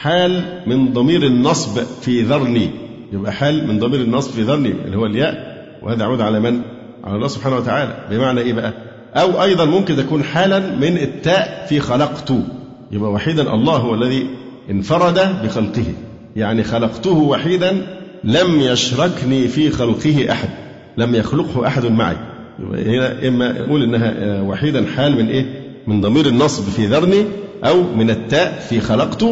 [0.00, 2.70] حال من ضمير النصب في ذرني.
[3.12, 5.34] يبقى حال من ضمير النصب في ذرني اللي هو الياء
[5.82, 6.60] وهذا يعود على من؟
[7.04, 8.06] على الله سبحانه وتعالى.
[8.10, 8.72] بمعنى إيه بقى؟
[9.14, 12.32] أو أيضا ممكن تكون حالا من التاء في خلقت.
[12.92, 14.26] يبقى وحيدا الله هو الذي
[14.70, 15.84] انفرد بخلقه.
[16.36, 17.86] يعني خلقته وحيدا
[18.24, 20.48] لم يشركني في خلقه أحد.
[20.96, 22.16] لم يخلقه أحد معي.
[22.72, 25.46] هنا إما نقول إنها وحيدا حال من إيه؟
[25.86, 27.24] من ضمير النصب في ذرني
[27.64, 29.24] أو من التاء في خلقت.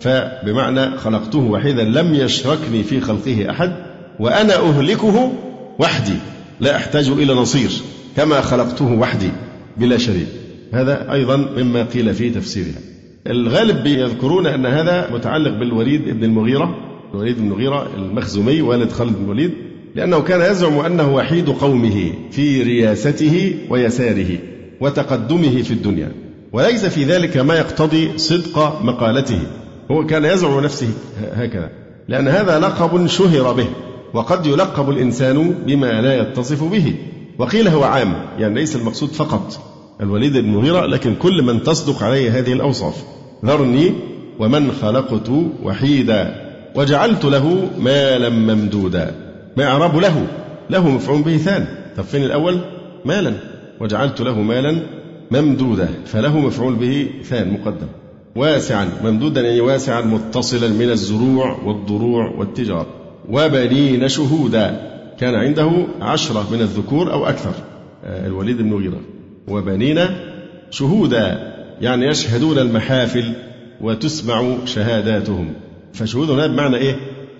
[0.00, 3.72] فبمعنى خلقته وحيدا لم يشركني في خلقه أحد
[4.20, 5.32] وأنا أهلكه
[5.78, 6.16] وحدي
[6.60, 7.70] لا أحتاج إلى نصير
[8.16, 9.30] كما خلقته وحدي
[9.76, 10.28] بلا شريك.
[10.72, 12.80] هذا أيضا مما قيل في تفسيرها.
[13.26, 16.74] الغالب بيذكرون أن هذا متعلق بالوليد بن المغيرة
[17.14, 19.50] الوليد بن المغيرة المخزومي والد خالد بن الوليد
[19.94, 24.38] لأنه كان يزعم أنه وحيد قومه في رياسته ويساره
[24.80, 26.12] وتقدمه في الدنيا
[26.52, 29.40] وليس في ذلك ما يقتضي صدق مقالته.
[29.90, 30.88] هو كان يزعم نفسه
[31.34, 31.70] هكذا.
[32.08, 33.66] لأن هذا لقب شهر به
[34.14, 36.94] وقد يلقب الإنسان بما لا يتصف به.
[37.38, 39.60] وقيل هو عام يعني ليس المقصود فقط.
[40.00, 43.04] الوليد بن المغيرة لكن كل من تصدق عليه هذه الأوصاف.
[43.44, 43.92] ذرني
[44.38, 45.30] ومن خلقت
[45.62, 49.14] وحيدا وجعلت له مالا ممدودا.
[49.56, 50.26] ما إعراب له
[50.70, 52.60] له مفعول به ثاني طب فين الأول؟
[53.04, 53.34] مالا.
[53.80, 54.82] وجعلت له مالا
[55.30, 57.86] ممدودا فله مفعول به ثان مقدم.
[58.36, 62.86] واسعا ممدودا يعني واسعا متصلا من الزروع والضروع والتجارة.
[63.28, 65.70] وبنين شهودا كان عنده
[66.00, 67.52] عشرة من الذكور أو أكثر.
[68.04, 69.00] آه، الوليد بن مغيرة
[69.48, 70.00] وبنين
[70.70, 73.32] شهودا يعني يشهدون المحافل
[73.80, 75.52] وتسمع شهاداتهم.
[75.92, 76.96] فشهود هنا بمعنى إيه؟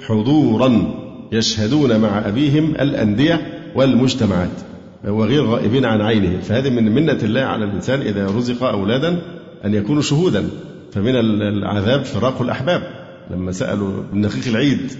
[0.06, 0.94] حضورا
[1.32, 3.40] يشهدون مع أبيهم الأندية
[3.74, 4.50] والمجتمعات.
[5.08, 9.18] وغير غائبين عن عينه فهذه من منة الله على الإنسان إذا رزق أولادا
[9.64, 10.48] أن يكونوا شهودا.
[10.96, 12.82] فمن العذاب فراق الأحباب.
[13.30, 14.92] لما سألوا النخيخ العيد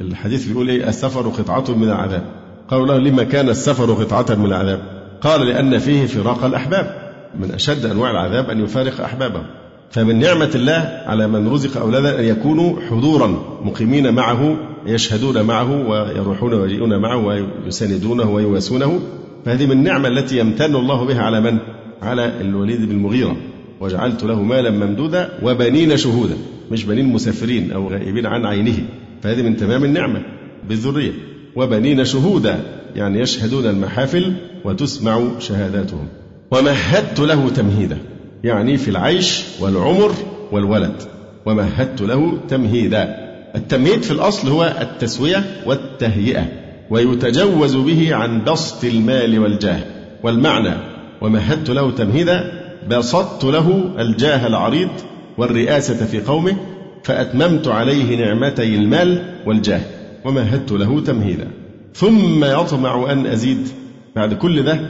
[0.00, 2.22] الحديث بيقول إيه؟ السفر قطعة من العذاب.
[2.68, 4.80] قالوا له لما كان السفر قطعة من العذاب؟
[5.20, 7.12] قال لأن فيه فراق الأحباب.
[7.40, 9.42] من أشد أنواع العذاب أن يفارق أحبابه.
[9.90, 13.26] فمن نعمة الله على من رزق أولادا أن يكونوا حضورا
[13.62, 19.00] مقيمين معه يشهدون معه ويروحون ويجيئون معه ويساندونه ويواسونه.
[19.44, 21.58] فهذه من النعمة التي يمتن الله بها على من؟
[22.02, 23.36] على الوليد بن المغيرة.
[23.82, 26.34] وجعلت له مالا ممدودا وبنين شهودا
[26.70, 28.78] مش بنين مسافرين أو غائبين عن عينه.
[29.22, 30.22] فهذه من تمام النعمة
[30.68, 31.12] بالذرية.
[31.56, 32.60] وبنين شهودا
[32.96, 34.32] يعني يشهدون المحافل
[34.64, 36.08] وتسمع شهاداتهم.
[36.50, 37.98] ومهدت له تمهيدا
[38.44, 40.12] يعني في العيش والعمر
[40.52, 41.02] والولد.
[41.46, 43.16] ومهدت له تمهيدا.
[43.54, 46.48] التمهيد في الأصل هو التسوية والتهيئة
[46.90, 49.80] ويتجوز به عن بسط المال والجاه.
[50.22, 50.74] والمعنى
[51.20, 54.88] ومهدت له تمهيدا بسطت له الجاه العريض
[55.38, 56.56] والرئاسة في قومه
[57.04, 59.80] فأتممت عليه نعمتي المال والجاه
[60.24, 61.48] ومهدت له تمهيدا.
[61.94, 63.68] ثم يطمع أن أزيد
[64.16, 64.80] بعد كل ده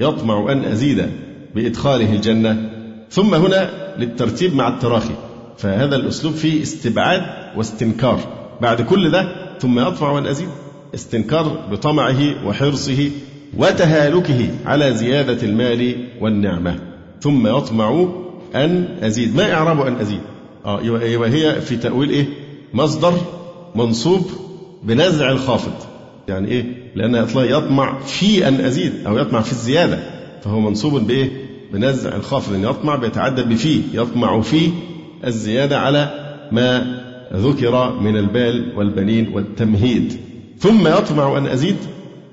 [0.00, 1.06] يطمع أن أزيد
[1.54, 2.70] بإدخاله الجنة.
[3.10, 5.14] ثم هنا للترتيب مع التراخي
[5.58, 7.22] فهذا الأسلوب فيه استبعاد
[7.56, 8.20] واستنكار.
[8.60, 10.48] بعد كل ده ثم يطمع أن أزيد
[10.94, 13.10] استنكار بطمعه وحرصه
[13.56, 16.91] وتهالكه على زيادة المال والنعمة.
[17.22, 18.08] ثم يطمع
[18.54, 19.36] أن أزيد.
[19.36, 20.20] ما إعراب أن أزيد؟
[20.64, 20.80] آه
[21.26, 22.26] هي في تأويل إيه؟
[22.74, 23.14] مصدر
[23.74, 24.30] منصوب
[24.82, 25.72] بنزع الخافض.
[26.28, 29.98] يعني إيه؟ لأنها يطمع في أن أزيد أو يطمع في الزيادة.
[30.44, 31.30] فهو منصوب بإيه؟
[31.72, 32.54] بنزع الخافض.
[32.54, 33.80] أن يطمع بيتعدى بفي.
[33.92, 34.70] يطمع في
[35.26, 36.10] الزيادة على
[36.52, 37.02] ما
[37.34, 40.16] ذكر من البال والبنين والتمهيد.
[40.58, 41.76] ثم يطمع أن أزيد.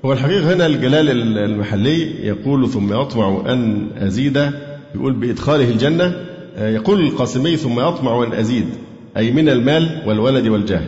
[0.05, 4.51] هو الحقيقة هنا الجلال المحلي يقول ثم يطمع أن أزيد
[4.95, 6.13] يقول بإدخاله الجنة
[6.57, 8.65] يقول القاسمي ثم يطمع أن أزيد
[9.17, 10.81] أي من المال والولد والجاه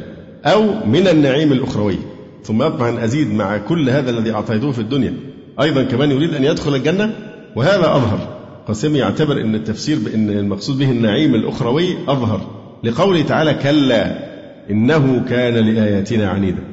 [0.45, 1.97] أو من النعيم الأخروي
[2.43, 5.13] ثم يطمع أن أزيد مع كل هذا الذي أعطيته في الدنيا.
[5.61, 7.13] أيضا كمان يريد أن يدخل الجنة
[7.55, 8.37] وهذا أظهر.
[8.67, 12.41] قاسمي يعتبر أن التفسير بأن المقصود به النعيم الأخروي أظهر.
[12.83, 14.31] لقوله تعالى كلا
[14.69, 16.63] إنه كان لآياتنا عنيدا.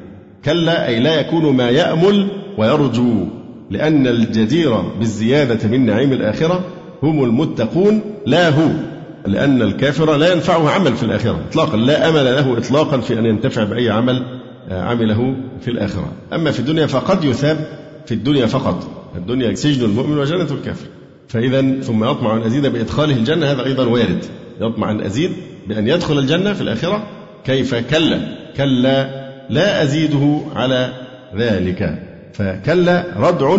[0.45, 3.25] كلا أي لا يكون ما يأمل ويرجو
[3.69, 6.63] لأن الجدير بالزيادة من نعيم الآخرة
[7.03, 8.69] هم المتقون لا هو
[9.25, 13.63] لأن الكافر لا ينفعه عمل في الآخرة إطلاقا لا أمل له إطلاقا في أن ينتفع
[13.63, 16.11] بأي عمل آه، عمله في الآخرة.
[16.33, 17.57] أما في الدنيا فقد يثاب
[18.05, 18.87] في الدنيا فقط.
[19.15, 20.87] الدنيا سجن المؤمن وجنة الكافر.
[21.27, 24.25] فإذا ثم يطمع أن أزيد بإدخاله الجنة هذا أيضا وارد.
[24.61, 25.31] يطمع أن أزيد
[25.67, 27.03] بأن يدخل الجنة في الآخرة
[27.45, 28.19] كيف كلا
[28.57, 30.93] كلا لا أزيده على
[31.37, 32.03] ذلك.
[32.33, 33.57] فكلا ردع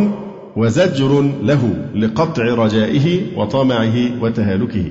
[0.57, 4.85] وزجر له لقطع رجائه وطمعه وتهالكه.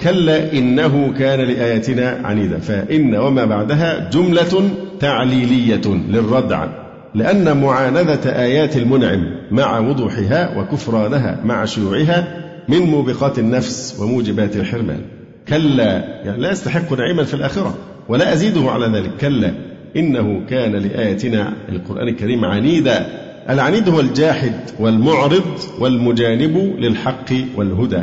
[0.00, 2.58] كلا إنه كان لآياتنا عنيدا.
[2.58, 6.66] فإن وما بعدها جملة تعليلية للردع
[7.14, 15.00] لأن معاندة آيات المنعم مع وضوحها وكفرانها مع شيوعها من موبقات النفس وموجبات الحرمان.
[15.48, 17.74] كلا يعني لا يستحق نعيما في الآخرة
[18.08, 19.10] ولا أزيده على ذلك.
[19.20, 19.52] كلا
[19.96, 23.06] إنه كان لآياتنا القرآن الكريم عنيدا.
[23.50, 25.44] العنيد هو الجاحد والمعرض
[25.78, 28.02] والمجانب للحق والهدى.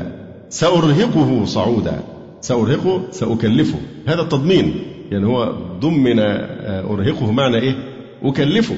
[0.49, 1.99] سأرهقه صعودا.
[2.41, 3.77] سأرهقه سأكلفه.
[4.07, 4.75] هذا التضمين.
[5.11, 7.75] يعني هو ضمن آه، أرهقه معنى إيه؟
[8.23, 8.75] أكلفه.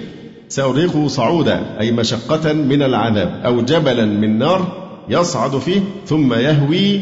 [0.50, 7.02] سأرهقه صعودا أي مشقة من العذاب أو جبلا من نار يصعد فيه ثم يهوي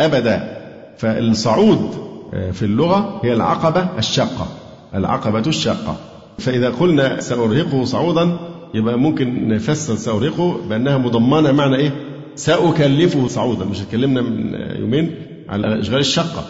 [0.00, 0.56] أبدا.
[0.98, 1.90] فالصعود
[2.34, 4.46] آه، في اللغة هي العقبة الشاقة.
[4.94, 5.96] العقبة الشاقة.
[6.38, 8.36] فإذا قلنا سأرهقه صعودا
[8.74, 11.92] يبقى ممكن نفسر سأرهقه بأنها مضمنة معنى إيه؟
[12.34, 13.64] سأكلفه صعودا.
[13.64, 15.14] مش اتكلمنا من يومين
[15.48, 16.44] على الأشغال الشاقة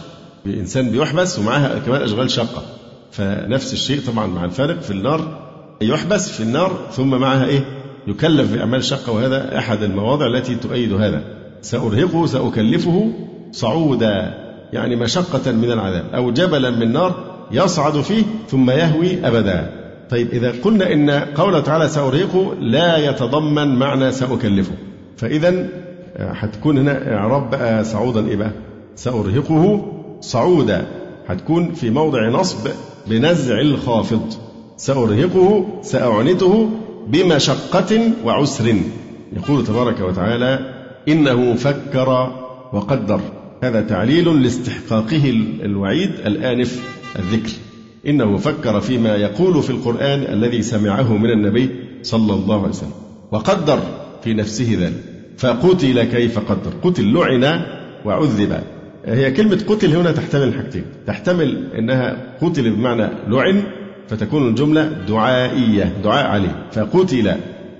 [0.46, 2.62] الإنسان بيحبس ومعها كمان أشغال شاقة
[3.10, 5.46] فنفس الشيء طبعا مع الفارق في النار.
[5.82, 7.64] يحبس في النار ثم معها إيه؟
[8.06, 11.22] يكلف بأعمال شاقة وهذا أحد المواضع التي تؤيد هذا.
[11.62, 13.12] سأرهقه سأكلفه
[13.52, 14.34] صعودا.
[14.72, 16.04] يعني مشقة من العذاب.
[16.14, 19.85] أو جبلا من نار يصعد فيه ثم يهوي أبدا.
[20.10, 24.72] طيب إذا قلنا إن قوله تعالى سأرهقه لا يتضمن معنى سأكلفه.
[25.16, 25.68] فإذا
[26.16, 28.50] هتكون هنا إعراب بقى صعودا إيه بقى؟
[28.96, 30.86] سأرهقه صعودا.
[31.28, 32.70] هتكون في موضع نصب
[33.06, 34.34] بنزع الخافض.
[34.76, 36.70] سأرهقه سأعنته
[37.06, 38.74] بمشقة وعسر.
[39.36, 40.74] يقول تبارك وتعالى
[41.08, 42.32] إنه فكر
[42.72, 43.20] وقدر.
[43.62, 45.30] هذا تعليل لاستحقاقه
[45.62, 46.82] الوعيد الآنف
[47.18, 47.52] الذكر.
[48.08, 51.70] إنه فكر فيما يقول في القرآن الذي سمعه من النبي
[52.02, 52.90] صلى الله عليه وسلم
[53.32, 53.78] وقدر
[54.22, 54.94] في نفسه ذلك
[55.38, 57.62] فقتل كيف قدر قتل لعن
[58.04, 58.60] وعذب.
[59.04, 63.62] هي كلمة قتل هنا تحتمل حاجتين تحتمل أنها قتل بمعنى لعن
[64.08, 67.32] فتكون الجملة دعائية دعاء عليه فقتل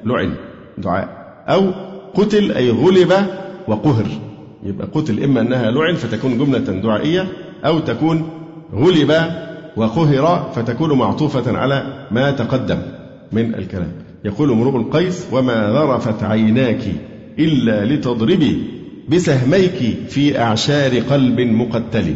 [0.05, 0.35] لعن
[0.79, 1.09] دعاء.
[1.49, 1.71] أو
[2.15, 3.13] قتل أي غلب
[3.69, 4.07] وقهر
[4.65, 7.27] يبقى قتل إما أنها لعن فتكون جملة دعائية
[7.65, 8.29] أو تكون
[8.75, 9.13] غلب
[9.77, 12.79] وقهر فتكون معطوفة على ما تقدم
[13.33, 13.93] من الكلام.
[14.25, 16.83] يقول امرؤ القيس وما ذرفت عيناك
[17.39, 18.63] إلا لتضربي
[19.09, 22.15] بسهميك في أعشار قلب مقتل.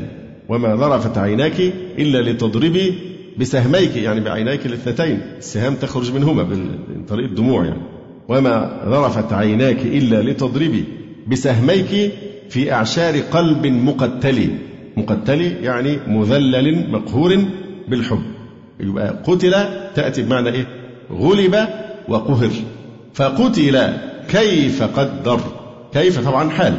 [0.48, 1.60] وما ذرفت عيناك
[1.98, 2.94] إلا لتضربي
[3.38, 5.20] بسهميك يعني بعينيك الاثنتين.
[5.38, 7.82] السهام تخرج منهما من طريق الدموع يعني.
[8.28, 10.84] وما ذرفت عيناك إلا لتضربي
[11.28, 12.12] بسهميك
[12.48, 14.48] في أعشار قلب مقتل.
[14.96, 17.44] مقتل يعني مذلل مقهور
[17.88, 18.22] بالحب.
[18.80, 19.54] يبقى قتل
[19.94, 20.66] تأتي بمعنى إيه؟
[21.12, 21.56] غلب
[22.08, 22.50] وقهر.
[23.14, 23.92] فقتل
[24.28, 25.40] كيف قدر؟
[25.92, 26.74] كيف طبعا حال.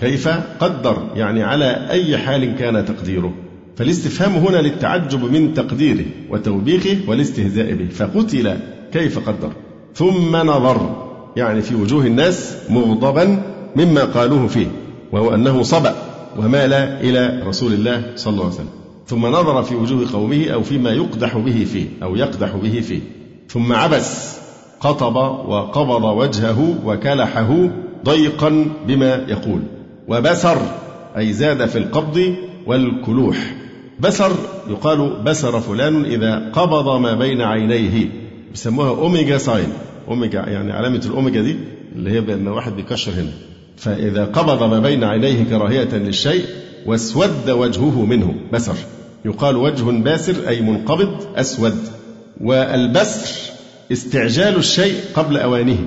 [0.00, 0.28] كيف
[0.60, 3.32] قدر؟ يعني على أي حال كان تقديره.
[3.76, 7.88] فالاستفهام هنا للتعجب من تقديره وتوبيخه والاستهزاء به.
[7.88, 8.56] فقتل
[8.92, 9.52] كيف قدر.
[9.94, 11.04] ثم نظر.
[11.36, 13.42] يعني في وجوه الناس مغضبا
[13.76, 14.66] مما قالوه فيه.
[15.12, 16.13] وهو أنه صبأ.
[16.38, 18.68] ومال إلى رسول الله صلى الله عليه وسلم.
[19.06, 23.00] ثم نظر في وجوه قومه أو فيما يقدح به فيه أو يقدح به فيه.
[23.48, 24.36] ثم عبس
[24.80, 25.16] قطب
[25.48, 27.68] وقبض وجهه وكلحه
[28.04, 29.60] ضيقا بما يقول.
[30.08, 30.58] وبسر
[31.16, 32.34] أي زاد في القبض
[32.66, 33.54] والكلوح.
[34.00, 34.32] بسر
[34.70, 38.10] يقال بسر فلان إذا قبض ما بين عينيه.
[38.50, 39.68] بيسموها أوميجا ساين
[40.08, 41.56] أوميجا يعني علامة الأوميجا دي
[41.96, 43.32] اللي هي بأن واحد بيكشر هنا.
[43.76, 46.44] فإذا قبض ما بين عينيه كراهية للشيء
[46.86, 48.76] واسود وجهه منه بسر.
[49.24, 51.78] يقال وجه باسر أي منقبض أسود.
[52.40, 53.52] والبسر
[53.92, 55.78] استعجال الشيء قبل أوانه.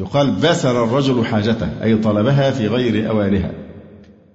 [0.00, 3.52] يقال بسر الرجل حاجته أي طلبها في غير أوانها.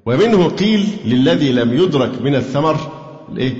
[0.05, 2.77] ومنه قيل للذي لم يدرك من الثمر
[3.31, 3.53] الإيه؟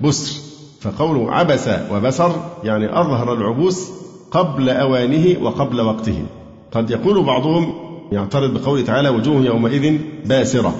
[0.00, 0.40] بسر.
[0.80, 3.88] فقوله عبس وبسر يعني أظهر العبوس
[4.30, 6.26] قبل أوانه وقبل وقته.
[6.72, 7.74] قد يقول بعضهم
[8.14, 10.74] يعترض بقوله تعالى وجوه يومئذ باسرة.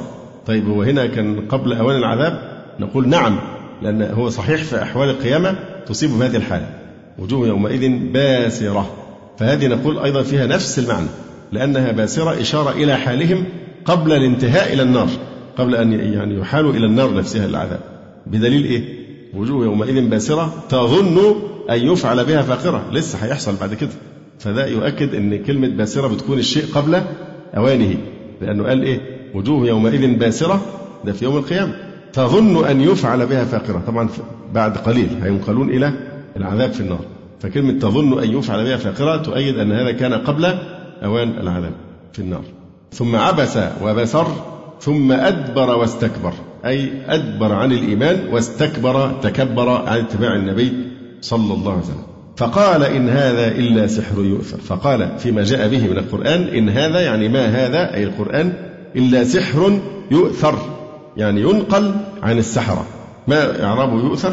[0.47, 3.41] طيب هو هنا كان قبل أوان العذاب نقول نعم
[3.83, 6.67] لأن هو صحيح في أحوال القيامة تصيب بهذه الحالة.
[7.19, 8.91] وجوه يومئذ باسرة.
[9.39, 11.07] فهذه نقول أيضا فيها نفس المعنى
[11.53, 13.45] لأنها باسرة إشارة إلى حالهم
[13.85, 15.09] قبل الانتهاء إلى النار
[15.57, 17.81] قبل أن يعني يحالوا إلى النار نفسها العذاب.
[18.27, 21.35] بدليل إيه؟ وجوه يومئذ باسرة تظن
[21.71, 22.85] أن يفعل بها فاقرة.
[22.93, 23.91] لسه هيحصل بعد كده.
[24.39, 27.03] فده يؤكد أن كلمة باسرة بتكون الشيء قبل
[27.57, 27.95] أوانه
[28.41, 29.01] لأنه قال إيه؟
[29.35, 30.63] وجوه يومئذ باسرة
[31.05, 31.75] ده في يوم القيامة.
[32.13, 33.83] تظن أن يفعل بها فاقرة.
[33.87, 34.09] طبعا
[34.55, 35.93] بعد قليل هينقلون إلى
[36.37, 37.01] العذاب في النار.
[37.41, 40.45] فكلمة تظن أن يفعل بها فاقرة تؤيد أن هذا كان قبل
[41.05, 41.73] أوان العذاب
[42.13, 42.45] في النار.
[42.93, 44.27] ثم عبس وبسر
[44.81, 46.33] ثم أدبر واستكبر.
[46.65, 50.73] أي أدبر عن الإيمان واستكبر تكبر عن اتباع النبي
[51.21, 52.14] صلى الله عليه وسلم.
[52.37, 54.59] فقال إن هذا إلا سحر يؤثر.
[54.59, 58.53] فقال فيما جاء به من القرآن إن هذا يعني ما هذا أي القرآن
[58.97, 59.79] إلا سحر
[60.11, 60.59] يؤثر
[61.17, 62.87] يعني ينقل عن السحرة.
[63.29, 64.33] ما إعرابه يؤثر؟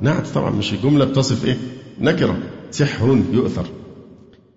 [0.00, 1.56] نعت طبعا مش الجملة بتصف إيه؟
[2.00, 2.38] نكرة.
[2.70, 3.64] سحر يؤثر.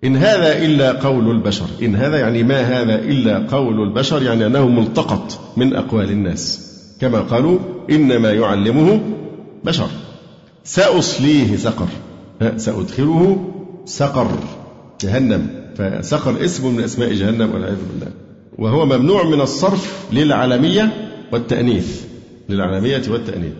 [0.04, 1.66] إن هذا إلا قول البشر.
[1.82, 6.68] إن هذا يعني ما هذا إلا قول البشر يعني أنه ملتقط من أقوال الناس.
[7.00, 7.58] كما قالوا
[7.90, 9.00] إنما يعلمه
[9.64, 9.88] بشر.
[10.64, 11.88] سأصليه سقر.
[12.56, 13.44] سأدخله
[13.84, 14.28] سقر
[15.00, 18.12] جهنم فسقر اسم من أسماء جهنم والعياذ بالله.
[18.58, 20.92] وهو ممنوع من الصرف للعلمية
[21.32, 22.02] والتأنيث.
[22.48, 23.52] للعلمية والتأنيث.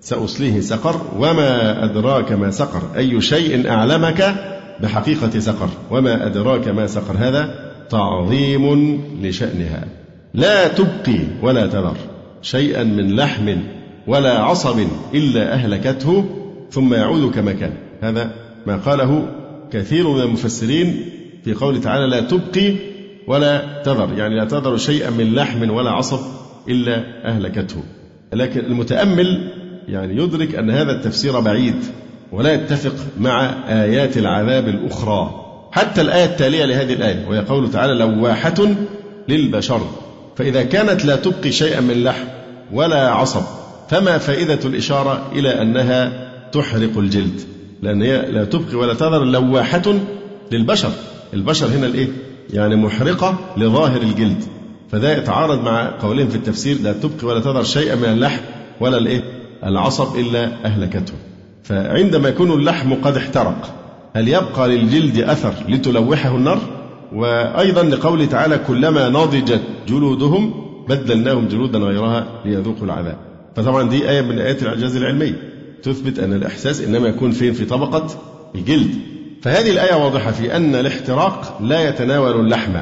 [0.00, 4.34] سأصليه سقر وما أدراك ما سقر؟ أي شيء أعلمك
[4.82, 9.84] بحقيقة سقر؟ وما أدراك ما سقر؟ هذا تعظيم لشأنها.
[10.34, 11.96] لا تبقي ولا تذر.
[12.42, 13.56] شيئا من لحم
[14.06, 14.78] ولا عصب
[15.14, 16.24] إلا أهلكته
[16.70, 17.72] ثم يعود كما كان.
[18.00, 18.30] هذا
[18.66, 19.28] ما قاله
[19.72, 21.04] كثير من المفسرين
[21.44, 22.74] في قوله تعالى لا تبقي
[23.26, 26.20] ولا تذر يعني لا تذر شيئا من لحم ولا عصب
[26.68, 27.82] إلا أهلكته.
[28.32, 29.50] لكن المتأمل
[29.88, 31.74] يعني يدرك أن هذا التفسير بعيد
[32.32, 35.44] ولا يتفق مع آيات العذاب الأخرى.
[35.72, 38.54] حتى الآية التالية لهذه الآية وهي قوله تعالى لواحة
[39.28, 39.80] للبشر
[40.36, 42.24] فإذا كانت لا تبقي شيئا من لحم
[42.72, 43.42] ولا عصب
[43.88, 47.40] فما فائدة الإشارة إلى أنها تحرق الجلد؟
[47.82, 49.82] لأن هي لا تبقي ولا تذر لواحة
[50.52, 50.90] للبشر.
[51.34, 52.08] البشر هنا الإيه؟
[52.52, 54.44] يعني محرقة لظاهر الجلد.
[54.90, 58.40] فده يتعارض مع قولهم في التفسير لا تبقي ولا تذر شيئا من اللحم
[58.80, 59.22] ولا الإيه؟
[59.64, 61.14] العصب إلا أهلكته.
[61.62, 63.74] فعندما يكون اللحم قد احترق
[64.16, 66.58] هل يبقى للجلد أثر لتلوحه النار؟
[67.12, 70.54] وأيضا لقوله تعالى كلما نضجت جلودهم
[70.88, 73.16] بدلناهم جلودا غيرها ليذوقوا العذاب
[73.56, 75.34] فطبعا دي آية من آيات الإعجاز العلمي.
[75.82, 78.06] تثبت أن الإحساس إنما يكون فين؟ في طبقة
[78.54, 78.94] الجلد.
[79.42, 82.72] فهذه الآية واضحة في أن الاحتراق لا يتناول اللحم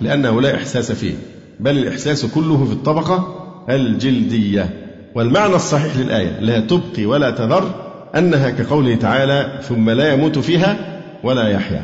[0.00, 1.14] لأنه لا إحساس فيه
[1.60, 3.34] بل الإحساس كله في الطبقة
[3.70, 4.70] الجلدية.
[5.14, 7.74] والمعنى الصحيح للآية لا تبقي ولا تذر
[8.16, 11.82] أنها كقوله تعالى ثم لا يموت فيها ولا يحيا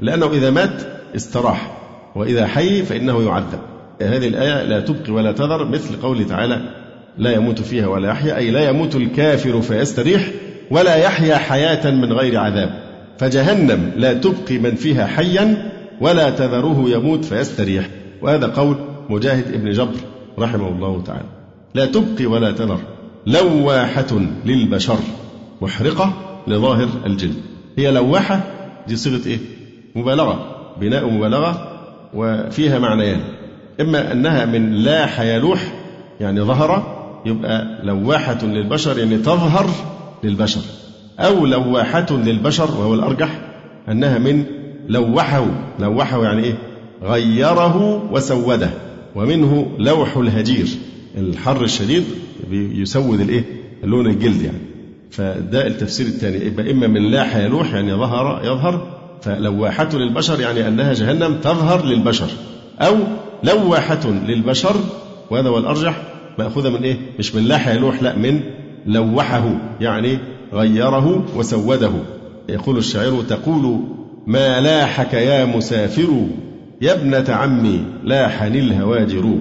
[0.00, 0.82] لأنه إذا مات
[1.16, 1.76] استراح
[2.14, 3.60] وإذا حي فإنه يعذب.
[4.02, 6.85] هذه الآية لا تبقي ولا تذر مثل قوله تعالى
[7.18, 10.30] لا يموت فيها ولا يحيا أي لا يموت الكافر فيستريح
[10.70, 12.70] ولا يحيا حياة من غير عذاب.
[13.18, 17.88] فجهنم لا تبقي من فيها حيا ولا تذره يموت فيستريح.
[18.22, 18.76] وهذا قول
[19.10, 19.96] مجاهد ابن جبر
[20.38, 21.28] رحمه الله تعالى.
[21.74, 22.78] لا تبقي ولا تذر
[23.26, 24.98] لواحة للبشر
[25.60, 26.12] محرقة
[26.46, 27.36] لظاهر الجلد
[27.78, 28.40] هي لواحة
[28.88, 29.38] دي صيغة إيه؟
[29.94, 31.72] مبالغة بناء مبالغة
[32.14, 33.20] وفيها معنيان.
[33.80, 35.72] إما أنها من لاح يلوح
[36.20, 36.95] يعني ظهر
[37.26, 39.70] يبقى لواحة للبشر يعني تظهر
[40.24, 40.60] للبشر
[41.18, 43.40] أو لواحة للبشر وهو الأرجح
[43.88, 44.44] أنها من
[44.88, 45.46] لوحه
[45.80, 46.54] لوحه يعني إيه؟
[47.02, 48.70] غيره وسوده
[49.14, 50.66] ومنه لوح الهجير
[51.18, 52.04] الحر الشديد
[52.50, 53.44] يسود الإيه؟
[53.84, 54.58] لون الجلد يعني.
[55.10, 56.46] فده التفسير الثاني.
[56.46, 58.86] يبقى إما من لاح يلوح يعني ظهر يظهر
[59.22, 62.28] فلواحة للبشر يعني أنها جهنم تظهر للبشر
[62.80, 62.94] أو
[63.44, 64.76] لواحة للبشر
[65.30, 66.02] وهذا هو الأرجح
[66.38, 68.40] مأخوذة من إيه؟ مش من لاح يلوح لا من
[68.86, 70.18] لوحه يعني
[70.52, 71.90] غيره وسوده.
[72.48, 73.80] يقول الشاعر تقول
[74.26, 76.26] ما لاحك يا مسافر؟
[76.80, 79.38] يا ابنة عمي لاحني الهواجر.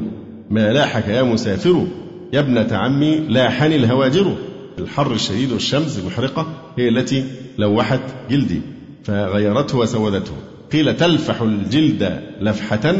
[0.49, 1.87] ما لاحك يا مسافر؟
[2.33, 4.35] يا ابنة عمي لاحني الهواجر.
[4.79, 7.23] الحر الشديد والشمس المحرقة هي التي
[7.57, 8.61] لوحت جلدي
[9.03, 10.33] فغيرته وسودته.
[10.73, 12.95] قيل تلفح الجلد لفحة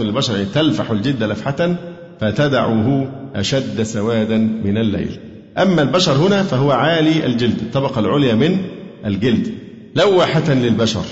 [0.00, 1.76] البشر يعني تلفح الجلد لفحة.
[2.22, 5.18] فتدعه أشد سوادا من الليل.
[5.58, 8.58] أما البشر هنا فهو عالي الجلد الطبقة العليا من
[9.06, 9.54] الجلد.
[9.96, 11.04] لوحة للبشر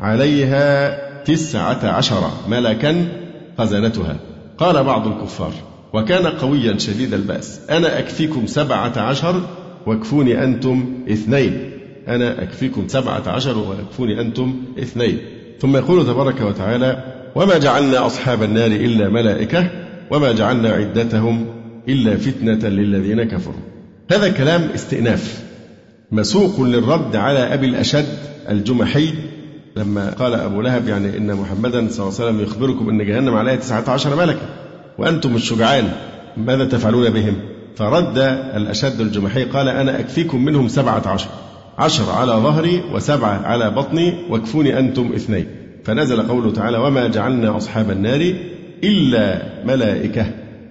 [0.00, 3.08] عليها تسعة عشر ملكا
[3.58, 4.16] خزنتها.
[4.58, 5.52] قال بعض الكفار
[5.94, 9.40] وكان قويا شديد البأس أنا أكفيكم سبعة عشر
[9.86, 11.70] واكفوني أنتم اثنين.
[12.08, 15.18] أنا أكفيكم سبعة عشر ويكفوني أنتم اثنين.
[15.60, 21.46] ثم يقول تبارك وتعالى وما جعلنا أصحاب النار إلا ملائكة وما جعلنا عدتهم
[21.88, 23.62] إلا فتنة للذين كفروا.
[24.12, 25.42] هذا كلام استئناف.
[26.12, 29.08] مسوق للرد على أبي الأشد الجمحي
[29.76, 33.56] لما قال أبو لهب يعني إن محمدا صلى الله عليه وسلم يخبركم أن جهنم عليها
[33.56, 34.48] تسعة عشر ملكا
[34.98, 35.92] وأنتم الشجعان
[36.36, 37.34] ماذا تفعلون بهم؟
[37.76, 38.18] فرد
[38.56, 41.28] الأشد الجمحي قال أنا أكفيكم منهم سبعة عشر.
[41.78, 45.46] عشر على ظهري وسبعة على بطني واكفوني أنتم اثنين.
[45.84, 48.34] فنزل قوله تعالى وما جعلنا أصحاب النار
[48.84, 50.26] إلا ملائكة.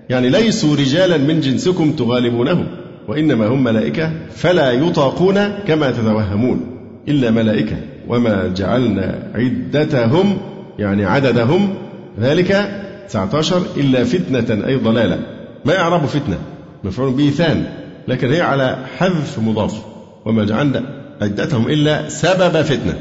[0.10, 2.68] يعني ليسوا رجالا من جنسكم تغالبونهم
[3.08, 6.66] وإنما هم ملائكة فلا يطاقون كما تتوهمون.
[7.08, 7.78] إلا ملائكة.
[8.08, 10.38] وما جعلنا عدتهم
[10.80, 11.74] يعني عددهم
[12.20, 12.70] ذلك
[13.08, 15.20] 19 إلا فتنة أي ضلالة.
[15.66, 16.38] ما يعرب فتنة؟
[16.84, 17.64] مفعول به ثان
[18.08, 19.82] لكن هي على حذف مضاف.
[20.26, 20.84] وما جعلنا
[21.22, 22.94] عدتهم إلا سبب فتنة.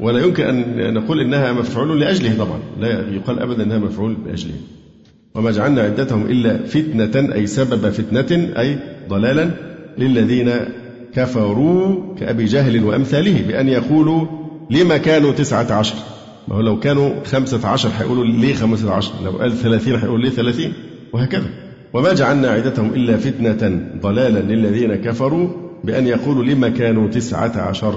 [0.00, 2.58] ولا يمكن أن نقول إنها مفعول لأجله طبعا.
[2.80, 4.54] لا يقال أبدا أنها مفعول لأجله.
[5.34, 8.78] وما جعلنا عدتهم إلا فتنة أي سبب فتنة أي
[9.08, 9.50] ضلالا
[9.98, 10.50] للذين
[11.14, 14.26] كفروا كأبي جهل وأمثاله بأن يقولوا
[14.70, 15.94] لما كانوا تسعة عشر؟
[16.48, 20.30] ما هو لو كانوا خمسة عشر هيقولوا ليه خمسة عشر لو قال ثلاثين هيقولوا ليه
[20.30, 20.72] ثلاثين
[21.12, 21.46] وهكذا.
[21.92, 25.48] وما جعلنا عدتهم إلا فتنة ضلالا للذين كفروا
[25.84, 27.94] بأن يقولوا لما كانوا تسعة عشر؟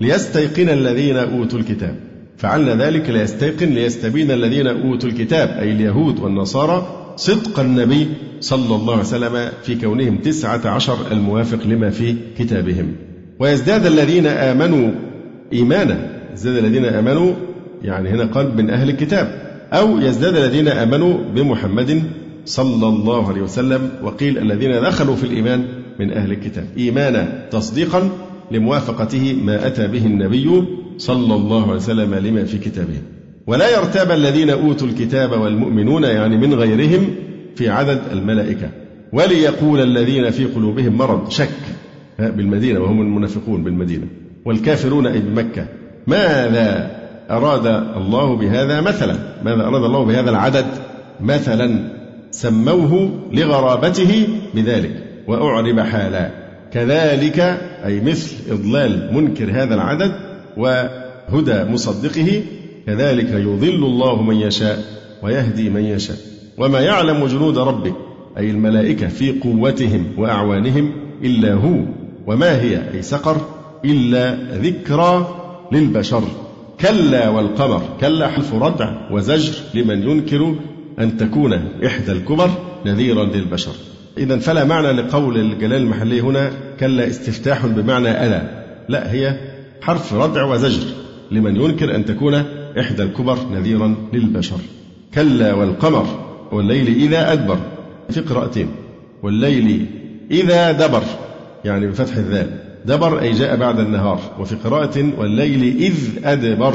[0.00, 1.94] ليستيقن الذين أوتوا الكتاب.
[2.36, 8.08] فعلنا ذلك ليستيقن ليستبين الذين أوتوا الكتاب أي اليهود والنصارى صدق النبي
[8.40, 12.92] صلى الله عليه وسلم في كونهم تسعة عشر الموافق لما في كتابهم.
[13.38, 14.90] ويزداد الذين آمنوا
[15.52, 16.20] إيمانا.
[16.32, 17.34] يزداد الذين آمنوا
[17.82, 19.50] يعني هنا قال من أهل الكتاب.
[19.72, 22.02] أو يزداد الذين آمنوا بمحمد
[22.44, 25.64] صلى الله عليه وسلم وقيل الذين دخلوا في الإيمان
[26.00, 26.64] من أهل الكتاب.
[26.78, 28.10] إيمانا تصديقا
[28.50, 30.64] لموافقته ما أتى به النبي
[30.98, 33.02] صلى الله عليه وسلم لما في كتابه.
[33.46, 37.14] ولا يرتاب الذين أوتوا الكتاب والمؤمنون يعني من غيرهم
[37.56, 38.70] في عدد الملائكة.
[39.12, 41.50] وليقول الذين في قلوبهم مرض شك
[42.18, 44.06] بالمدينة وهم المنافقون بالمدينة.
[44.44, 45.66] والكافرون أي بمكة.
[46.06, 50.66] ماذا أراد الله بهذا مثلا؟ ماذا أراد الله بهذا العدد
[51.20, 51.90] مثلا؟
[52.30, 55.04] سموه لغرابته بذلك.
[55.26, 56.39] وأعرب حالا.
[56.72, 57.40] كذلك
[57.84, 60.12] أي مثل إضلال منكر هذا العدد
[60.56, 62.42] وهدى مصدقه
[62.86, 64.84] كذلك يضل الله من يشاء
[65.22, 66.16] ويهدي من يشاء.
[66.58, 67.94] وما يعلم جنود ربك
[68.38, 70.92] أي الملائكة في قوتهم وأعوانهم
[71.22, 71.78] إلا هو.
[72.26, 73.36] وما هي أي سقر
[73.84, 75.36] إلا ذكرى
[75.72, 76.22] للبشر.
[76.80, 80.54] كلا والقمر كلا حلف ردع وزجر لمن ينكر
[80.98, 81.52] أن تكون
[81.86, 82.50] إحدى الكبر
[82.86, 83.72] نذيرا للبشر.
[84.18, 86.50] إذا فلا معنى لقول الجلال المحلي هنا
[86.80, 88.42] كلا استفتاح بمعنى ألا.
[88.88, 89.36] لا هي
[89.82, 90.86] حرف ردع وزجر
[91.30, 92.34] لمن ينكر أن تكون
[92.80, 94.58] إحدى الكبر نذيرا للبشر.
[95.14, 96.06] كلا والقمر
[96.52, 97.58] والليل إذا أدبر
[98.10, 98.68] في قراءتين.
[99.22, 99.86] والليل
[100.30, 101.02] إذا دبر
[101.64, 102.50] يعني بفتح الذال.
[102.84, 104.20] دبر أي جاء بعد النهار.
[104.38, 105.94] وفي قراءة والليل إذ
[106.24, 106.74] أدبر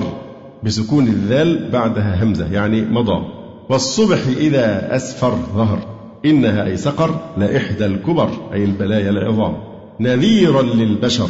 [0.64, 3.26] بسكون الذال بعدها همزة يعني مضى.
[3.70, 5.95] والصبح إذا أسفر ظهر.
[6.26, 9.58] إنها أي سقر لإحدى الكبر أي البلايا العظام
[10.00, 11.30] نذيرا للبشر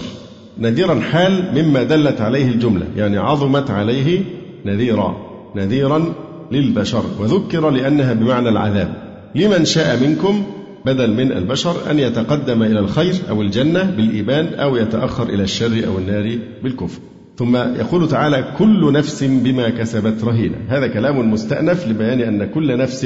[0.59, 4.21] نذيرا حال مما دلت عليه الجملة يعني عظمت عليه
[4.65, 5.17] نذيرا
[5.55, 6.13] نذيرا
[6.51, 8.93] للبشر وذكر لأنها بمعنى العذاب.
[9.35, 10.43] لمن شاء منكم
[10.85, 15.97] بدل من البشر أن يتقدم إلى الخير أو الجنة بالإيمان أو يتأخر إلى الشر أو
[15.97, 16.99] النار بالكفر.
[17.37, 20.55] ثم يقول تعالى كل نفس بما كسبت رهينة.
[20.69, 23.05] هذا كلام مستأنف لبيان أن كل نفس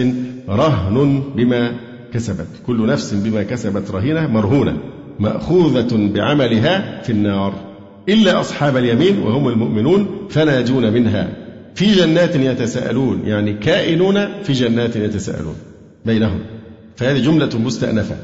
[0.49, 1.71] رهن بما
[2.13, 2.47] كسبت.
[2.67, 4.77] كل نفس بما كسبت رهينة مرهونة
[5.19, 7.53] مأخوذة بعملها في النار.
[8.09, 11.29] إلا أصحاب اليمين وهم المؤمنون فناجون منها.
[11.75, 15.55] في جنات يتساءلون يعني كائنون في جنات يتساءلون
[16.05, 16.39] بينهم.
[16.95, 18.15] فهذه جملة مستأنفة.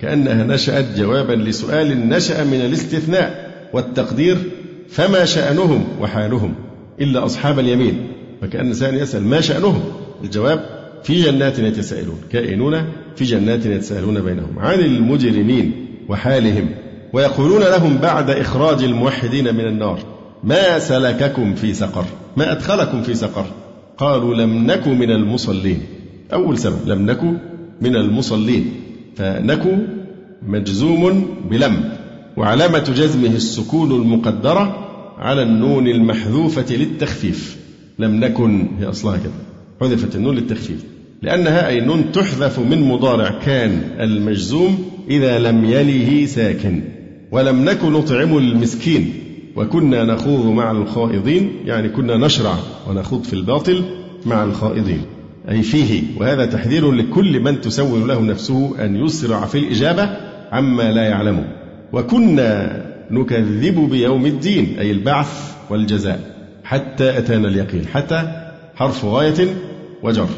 [0.00, 4.36] كأنها نشأت جوابا لسؤال نشأ من الاستثناء والتقدير
[4.90, 6.54] فما شأنهم وحالهم
[7.00, 8.06] إلا أصحاب اليمين.
[8.42, 9.82] فكأن الإنسان يسأل ما شأنهم؟
[10.24, 12.82] الجواب في جنات يتساءلون كائنون
[13.16, 16.68] في جنات يتساءلون بينهم عن المجرمين وحالهم
[17.12, 19.98] ويقولون لهم بعد إخراج الموحدين من النار
[20.44, 22.04] ما سلككم في سقر؟
[22.36, 23.46] ما أدخلكم في سقر؟
[23.98, 25.82] قالوا لم نك من المصلين.
[26.32, 27.22] أول سبب لم نك
[27.80, 28.72] من المصلين
[29.16, 29.70] فنكو
[30.42, 31.92] مجزوم بلم.
[32.36, 37.56] وعلامة جزمه السكون المقدرة على النون المحذوفة للتخفيف.
[37.98, 39.32] لم نكن هي أصلها كده
[39.80, 40.84] حذفت النون للتخفيف.
[41.22, 46.82] لأنها أي نون تحذف من مضارع كان المجزوم إذا لم يله ساكن.
[47.30, 49.12] ولم نكن نطعم المسكين.
[49.56, 52.54] وكنا نخوض مع الخائضين يعني كنا نشرع
[52.88, 53.82] ونخوض في الباطل
[54.26, 55.02] مع الخائضين.
[55.50, 60.10] أي فيه وهذا تحذير لكل من تسول له نفسه أن يسرع في الإجابة
[60.52, 61.59] عما لا يعلمه.
[61.92, 66.20] وكنا نكذب بيوم الدين أي البعث والجزاء
[66.64, 68.32] حتى أتانا اليقين حتى
[68.74, 69.48] حرف غاية
[70.02, 70.28] وجر.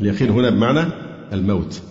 [0.00, 0.84] اليقين هنا بمعنى
[1.32, 1.82] الموت.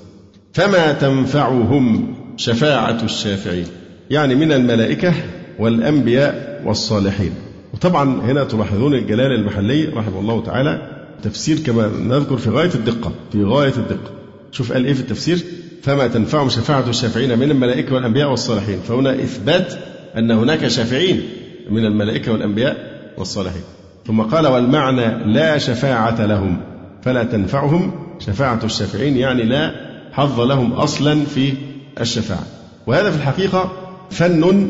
[0.53, 3.65] فما تنفعهم شفاعة الشافعين؟
[4.09, 5.13] يعني من الملائكة
[5.59, 7.31] والأنبياء والصالحين.
[7.73, 10.81] وطبعا هنا تلاحظون الجلال المحلي رحمه الله تعالى
[11.23, 14.11] تفسير كما نذكر في غاية الدقة في غاية الدقة.
[14.51, 15.39] شوف قال إيه في التفسير؟
[15.81, 18.79] فما تنفعهم شفاعة الشافعين من الملائكة والأنبياء والصالحين.
[18.79, 19.73] فهنا إثبات
[20.17, 21.21] أن هناك شافعين
[21.69, 22.77] من الملائكة والأنبياء
[23.17, 23.61] والصالحين.
[24.07, 26.57] ثم قال والمعنى لا شفاعة لهم
[27.01, 29.71] فلا تنفعهم شفاعة الشافعين يعني لا
[30.11, 31.53] حظ لهم أصلا في
[32.01, 32.45] الشفاعة.
[32.87, 33.71] وهذا في الحقيقة
[34.11, 34.69] فن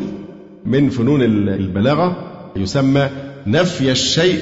[0.65, 2.15] من فنون البلاغة
[2.55, 3.09] يسمى
[3.47, 4.39] نفي الشيء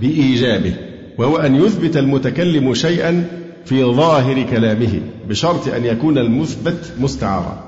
[0.00, 0.74] بإيجابه
[1.18, 7.64] وهو أن يثبت المتكلم شيئا في ظاهر كلامه بشرط أن يكون المثبت مستعارا.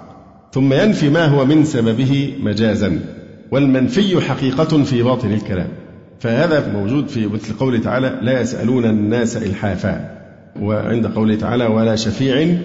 [0.53, 3.01] ثم ينفي ما هو من سببه مجازا
[3.51, 5.69] والمنفي حقيقة في باطن الكلام.
[6.21, 10.23] فهذا موجود في مثل قوله تعالى لا يسألون الناس إلحافا
[10.61, 12.57] وعند قوله تعالى ولا شفيع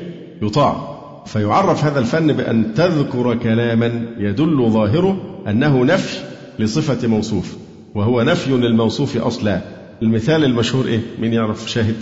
[0.42, 6.20] يطاع فيعرف هذا الفن بأن تذكر كلاما يدل ظاهره أنه نفي
[6.60, 7.58] لصفة موصوف
[7.96, 9.62] وهو نفي للموصوف أصلا.
[10.02, 11.96] المثال المشهور إيه؟ من يعرف؟ شاهد.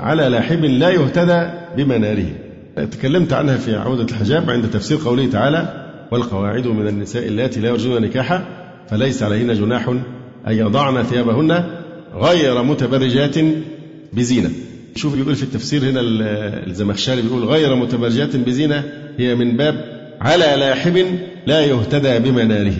[0.00, 2.26] على لاحب لا يهتدى بمناره
[2.76, 8.02] تكلمت عنها في عودة الحجاب عند تفسير قوله تعالى والقواعد من النساء اللاتي لا يرجون
[8.02, 8.44] نكاحا
[8.90, 9.88] فليس عليهن جناح
[10.48, 11.64] أن يضعن ثيابهن
[12.14, 13.34] غير متبرجات
[14.12, 14.50] بزينة.
[14.96, 16.00] شوف بيقول في التفسير هنا
[16.66, 18.84] الزمخشري بيقول غير متبرجات بزينة
[19.18, 19.84] هي من باب
[20.20, 22.76] على لاحب لا يهتدى بمناره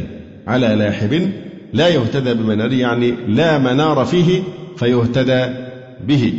[0.47, 1.31] على لاحب
[1.73, 4.43] لا يهتدى بمناره يعني لا منار فيه
[4.77, 5.47] فيهتدى
[6.07, 6.33] به.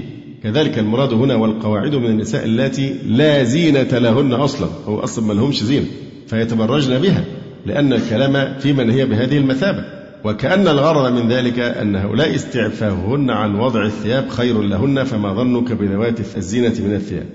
[0.45, 5.63] كذلك المراد هنا والقواعد من النساء اللاتي لا زينة لهن أصلا هو أصلا ما لهمش
[5.63, 5.85] زينة
[6.27, 7.25] فيتبرجن بها
[7.65, 9.85] لأن الكلام في من هي بهذه المثابة.
[10.23, 16.19] وكأن الغرض من ذلك أن هؤلاء استعفافهن عن وضع الثياب خير لهن فما ظنك بذوات
[16.37, 17.25] الزينة من الثياب.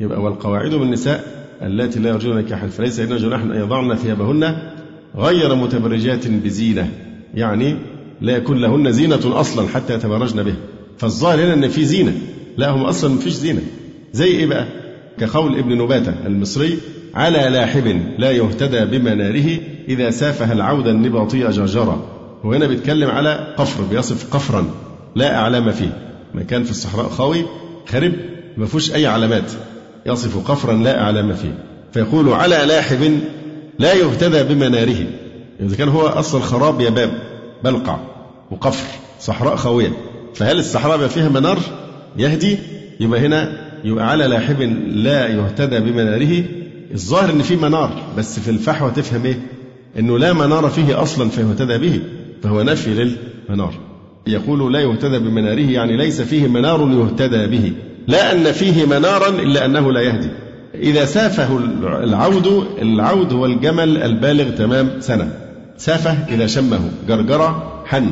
[0.00, 1.24] يبقى والقواعد من النساء
[1.62, 4.56] اللاتي لا يرجون نكاحا فليس لهن جناح أن يضعن ثيابهن
[5.16, 6.88] غير متبرجات بزينة.
[7.34, 7.76] يعني
[8.20, 10.54] لا يكون لهن زينة أصلا حتى يتبرجن به
[10.98, 12.12] فالظاهر هنا أن في زينة.
[12.56, 13.62] لا هم أصلا مفيش زينة.
[14.12, 14.66] زي إيه بقى؟
[15.18, 16.78] كقول ابن نباتة المصري
[17.14, 22.02] على لاحب لا يهتدى بمناره إذا سافه العود النباطي جرجرا.
[22.44, 24.66] وهنا بيتكلم على قفر بيصف قفرا
[25.14, 25.98] لا أعلام فيه.
[26.34, 27.44] مكان في الصحراء خاوي
[27.88, 28.12] خرب
[28.56, 29.52] ما فيهوش أي علامات.
[30.06, 31.58] يصف قفرا لا أعلام فيه.
[31.92, 33.20] فيقول على لاحب
[33.78, 35.06] لا يهتدى بمناره.
[35.60, 37.10] إذا كان هو أصل خراب يباب
[37.64, 37.98] بلقع
[38.50, 38.86] وقفر
[39.20, 39.92] صحراء خاوية.
[40.34, 41.58] فهل الصحراء فيها منار؟
[42.16, 42.58] يهدي
[43.00, 43.52] يبقى هنا
[43.84, 46.44] يبقى على لاحب لا يهتدى بمناره
[46.94, 49.38] الظاهر إن في منار بس في الفحوى تفهم إيه؟
[49.98, 52.00] إنه لا منار فيه أصلا فيهتدى به
[52.42, 53.74] فهو نفي للمنار.
[54.26, 57.72] يقول لا يهتدى بمناره يعني ليس فيه منار يهتدى به،
[58.08, 60.28] لا أن فيه منارا إلا أنه لا يهدي.
[60.74, 65.32] إذا سافه العود العود هو الجمل البالغ تمام سنة.
[65.76, 68.10] سافه إذا شمه جرجرة حن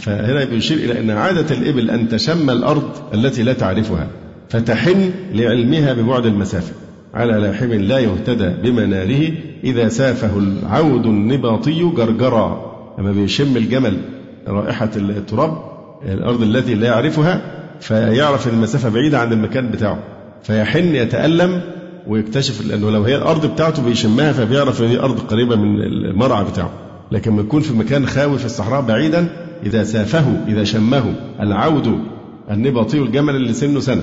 [0.00, 4.08] فهنا بيشير إلى أن عادة الإبل أن تشم الأرض التي لا تعرفها
[4.48, 6.72] فتحن لعلمها ببعد المسافة
[7.14, 9.32] على لاحم لا يهتدى بمناره
[9.64, 12.68] إذا سافه العود النباطي جرجرا.
[12.98, 13.96] لما بيشم الجمل
[14.48, 15.58] رائحة التراب
[16.08, 17.40] الأرض التي لا يعرفها
[17.80, 19.98] فيعرف المسافة بعيدة عن المكان بتاعه
[20.42, 21.60] فيحن يتألم
[22.06, 26.70] ويكتشف لأنه لو هي الأرض بتاعته بيشمها فبيعرف أن هي أرض قريبة من المرعى بتاعه.
[27.12, 29.28] لكن لما يكون في مكان خاوي في الصحراء بعيدا
[29.66, 31.14] إذا سافه إذا شمه.
[31.40, 31.98] العود
[32.50, 34.02] النبطي الجمل اللي سنه سنة.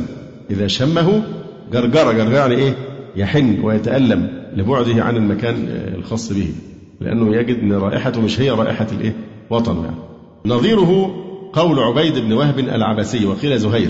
[0.51, 1.24] إذا شمه
[1.74, 2.74] جرجرة جرجرة يعني إيه؟
[3.16, 5.56] يحن ويتألم لبعده عن المكان
[5.97, 6.47] الخاص به.
[7.01, 9.16] لأنه يجد أن رائحته مش هي رائحة الإيه؟
[9.49, 9.95] وطن يعني.
[10.45, 11.16] نظيره
[11.53, 13.89] قول عبيد بن وهب العبسي وقيل زهير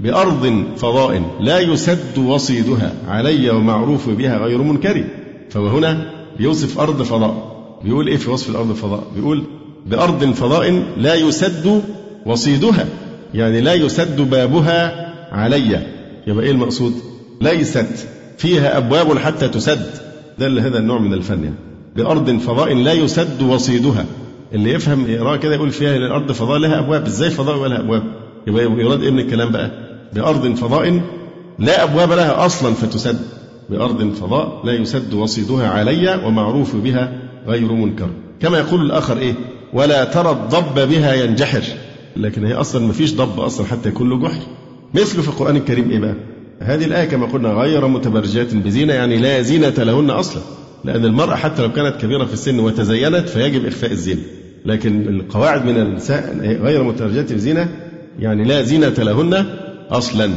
[0.00, 5.04] بأرض فضاء لا يسد وصيدها علي ومعروف بها غير منكر.
[5.50, 7.56] فهو هنا بيوصف أرض فضاء.
[7.84, 9.42] بيقول إيه في وصف الأرض الفضاء؟ بيقول
[9.86, 11.82] بأرض فضاء لا يسد
[12.26, 12.86] وصيدها.
[13.34, 15.86] يعني لا يسد بابها علي.
[16.26, 16.92] يبقى إيه المقصود؟
[17.40, 18.08] ليست.
[18.38, 19.86] فيها أبواب حتى تسد.
[20.38, 21.56] ده هذا النوع من الفن يعني.
[21.96, 24.04] بأرض فضاء لا يسد وصيدها.
[24.52, 27.06] اللي يفهم يقرأ كده يقول فيها الأرض فضاء لها أبواب.
[27.06, 28.02] إزاي فضاء ولها أبواب؟
[28.46, 29.70] يبقى يراد إيه من الكلام بقى؟
[30.12, 31.00] بأرض فضاء
[31.58, 33.18] لا أبواب لها أصلا فتسد.
[33.70, 37.12] بأرض فضاء لا يسد وصيدها علي ومعروف بها
[37.46, 38.08] غير منكر.
[38.40, 39.34] كما يقول الآخر إيه؟
[39.76, 41.62] ولا ترى الضب بها ينجحر.
[42.16, 44.40] لكن هي أصلا ما فيش ضب أصلا حتى يكون له جحر.
[44.94, 46.14] مثله في القرآن الكريم إيه بقى؟
[46.60, 50.42] هذه الآية كما قلنا غير متبرجات بزينة يعني لا زينة لهن أصلا.
[50.84, 54.20] لأن المرأة حتى لو كانت كبيرة في السن وتزينت فيجب إخفاء الزينة.
[54.64, 57.68] لكن القواعد من النساء غير متبرجات بزينة
[58.18, 59.46] يعني لا زينة لهن
[59.90, 60.30] أصلا.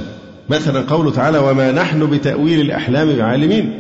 [0.50, 3.80] مثلا قوله تعالى وما نحن بتأويل الأحلام بعالمين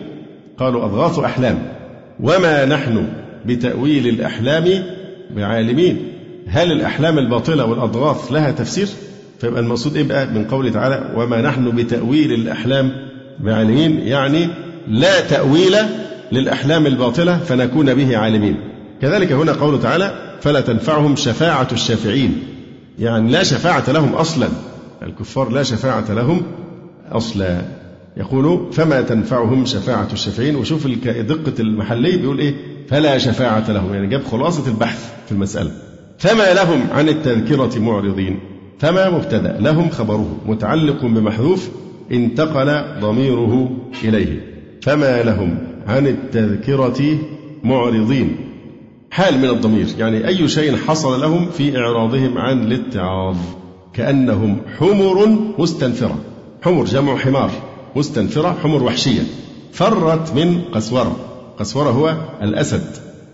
[0.57, 1.59] قالوا أضغاث أحلام
[2.19, 3.07] وما نحن
[3.45, 4.83] بتأويل الأحلام
[5.35, 6.07] بعالمين.
[6.47, 8.87] هل الأحلام الباطلة والأضغاث لها تفسير؟
[9.41, 12.91] فيبقى المقصود إيه بقى؟ من قوله تعالى وما نحن بتأويل الأحلام.
[13.39, 14.47] بعالمين يعني
[14.87, 15.75] لا تأويل
[16.31, 18.55] للأحلام الباطلة فنكون به عالمين.
[19.01, 22.43] كذلك هنا قوله تعالى فلا تنفعهم شفاعة الشافعين.
[22.99, 24.47] يعني لا شفاعة لهم أصلا.
[25.03, 26.41] الكفار لا شفاعة لهم
[27.11, 27.61] أصلا.
[28.17, 32.53] يقول فما تنفعهم شفاعة الشافعين؟ وشوف دقة المحلي بيقول إيه؟
[32.89, 33.93] فلا شفاعة لهم.
[33.93, 35.71] يعني جاب خلاصة البحث في المسألة.
[36.17, 38.39] فما لهم عن التذكرة معرضين.
[38.79, 39.57] فما مبتدأ.
[39.59, 40.37] لهم خبره.
[40.45, 41.69] متعلق بمحذوف
[42.11, 43.71] انتقل ضميره
[44.03, 44.45] إليه.
[44.81, 47.19] فما لهم عن التذكرة
[47.63, 48.35] معرضين.
[49.11, 49.87] حال من الضمير.
[49.99, 53.37] يعني أي شيء حصل لهم في إعراضهم عن الاتعاظ.
[53.93, 56.19] كأنهم حمر مستنفرة.
[56.61, 57.51] حمر جمع حمار.
[57.95, 59.21] مستنفرة حمر وحشية.
[59.73, 61.28] فرت من قسورة.
[61.59, 62.83] قسورة هو الأسد.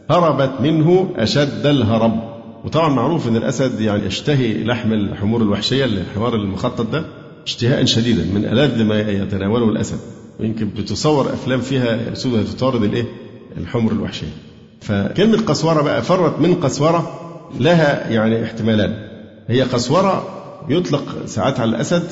[0.10, 6.90] هربت منه أشد الهرب وطبعا معروف أن الأسد يعني يشتهي لحم الحمور الوحشية الحمار المخطط
[6.92, 7.06] ده
[7.46, 10.00] اشتهاء شديدا من ألذ ما يتناوله الأسد.
[10.40, 13.06] ويمكن بتصور أفلام فيها أسود تطارد الإيه؟
[13.58, 14.34] الحمر الوحشية.
[14.82, 17.20] فكلمة قسورة بقى فرت من قسورة
[17.60, 19.08] لها يعني احتمالان.
[19.48, 20.28] هي قسورة
[20.70, 22.04] يطلق ساعات على الأسد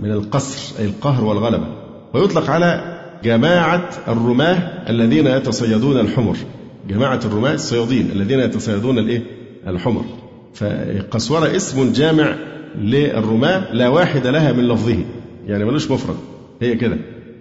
[0.00, 1.66] من القصر أي القهر والغلبة.
[2.14, 4.56] ويطلق على جماعة الرماة
[4.90, 6.36] الذين يتصيدون الحمر.
[6.88, 9.22] جماعة الرماة الصيادين الذين يتصيدون الإيه؟
[9.66, 10.04] الحمر.
[10.54, 12.34] فقسورة اسم جامع
[12.78, 14.96] للرماة لا واحد لها من لفظه.
[15.46, 16.16] يعني ملوش مفرد.
[16.62, 16.96] هي كده.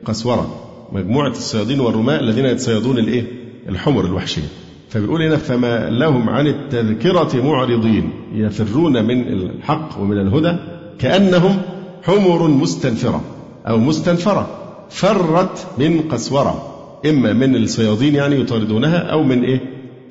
[0.06, 3.24] قسورة مجموعة الصيادين والرماة الذين يتصيدون الإيه؟
[3.70, 4.48] الحمر الوحشية.
[4.90, 8.12] فبيقول هنا فما لهم عن التذكرة معرضين.
[8.34, 10.58] يفرون من الحق ومن الهدى
[11.00, 11.62] كأنهم
[12.04, 13.22] حمر مستنفرة
[13.68, 14.57] أو مستنفرة.
[14.90, 16.74] فرت من قسورة.
[17.06, 19.60] إما من الصيادين يعني يطاردونها أو من إيه؟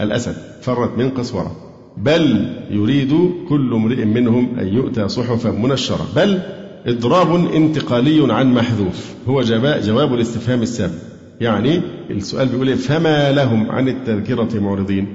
[0.01, 0.37] الأسد.
[0.63, 1.57] فرت من قسورة.
[1.97, 6.07] بل يريد كل امرئ منهم أن يؤتى صحفا منشرة.
[6.17, 6.41] بل
[6.87, 9.15] إضراب انتقالي عن محذوف.
[9.29, 9.43] هو
[9.81, 10.95] جواب الاستفهام السابق.
[11.41, 15.07] يعني السؤال بيقول إيه؟ فما لهم عن التذكرة معرضين؟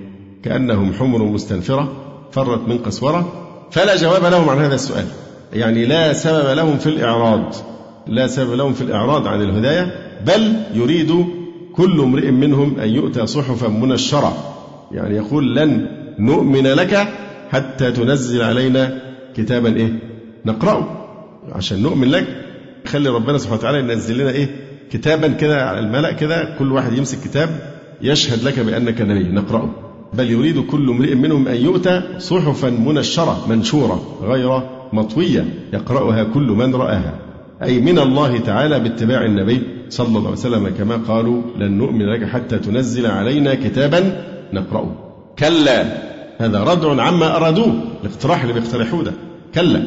[0.44, 1.92] كأنهم حمر مستنفرة.
[2.32, 3.34] فرت من قسورة.
[3.72, 5.06] فلا جواب لهم عن هذا السؤال.
[5.54, 7.56] يعني لا سبب لهم في الإعراض.
[8.08, 9.92] لا سبب لهم في الإعراض عن الهداية
[10.28, 11.26] بل يريد
[11.74, 14.34] كل امرئ منهم أن يؤتى صحفا منشرة.
[14.92, 15.88] يعني يقول لن
[16.20, 17.08] نؤمن لك
[17.50, 19.02] حتى تنزل علينا
[19.36, 20.00] كتابا إيه؟
[20.46, 21.08] نقرأه.
[21.52, 22.28] عشان نؤمن لك
[22.86, 24.50] خلي ربنا سبحانه وتعالى ينزل لنا إيه؟
[24.92, 27.50] كتابا كده على الملأ كده كل واحد يمسك كتاب
[28.02, 29.70] يشهد لك بأنك نبي نقرأه.
[30.14, 34.62] بل يريد كل امرئ منهم أن يؤتى صحفا منشرة منشورة غير
[34.94, 37.31] مطوية يقرأها كل من رآها.
[37.64, 42.24] أي من الله تعالى باتباع النبي صلى الله عليه وسلم كما قالوا لن نؤمن لك
[42.24, 44.92] حتى تنزل علينا كتابا نقرأه.
[45.40, 45.86] كلا
[46.38, 49.12] هذا ردع عما أرادوه الاقتراح اللي بيقترحوه ده.
[49.56, 49.84] كلا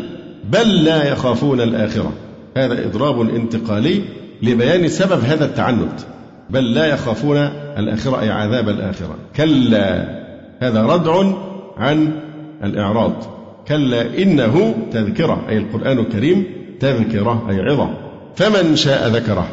[0.53, 2.13] بل لا يخافون الآخرة.
[2.57, 4.03] هذا إضراب انتقالي
[4.43, 6.01] لبيان سبب هذا التعنت.
[6.51, 7.37] بل لا يخافون
[7.79, 9.17] الآخرة أي عذاب الآخرة.
[9.37, 10.21] كلا
[10.61, 11.33] هذا ردع
[11.77, 12.11] عن
[12.65, 13.13] الإعراض.
[13.69, 17.91] كلا إنه تذكرة أي القرآن الكريم تذكرة أي عظة.
[18.37, 19.47] فمن شاء ذكره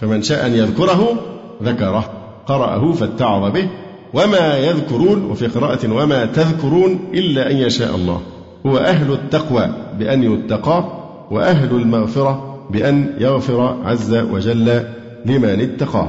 [0.00, 1.14] فمن شاء أن يذكره
[1.62, 2.10] ذكره.
[2.46, 3.68] قرأه فاتعظ به.
[4.14, 8.20] وما يذكرون وفي قراءة وما تذكرون إلا أن يشاء الله.
[8.66, 9.68] هو أهل التقوى
[9.98, 10.84] بأن يتقى
[11.30, 14.82] وأهل المغفرة بأن يغفر عز وجل
[15.26, 16.08] لمن اتقاه.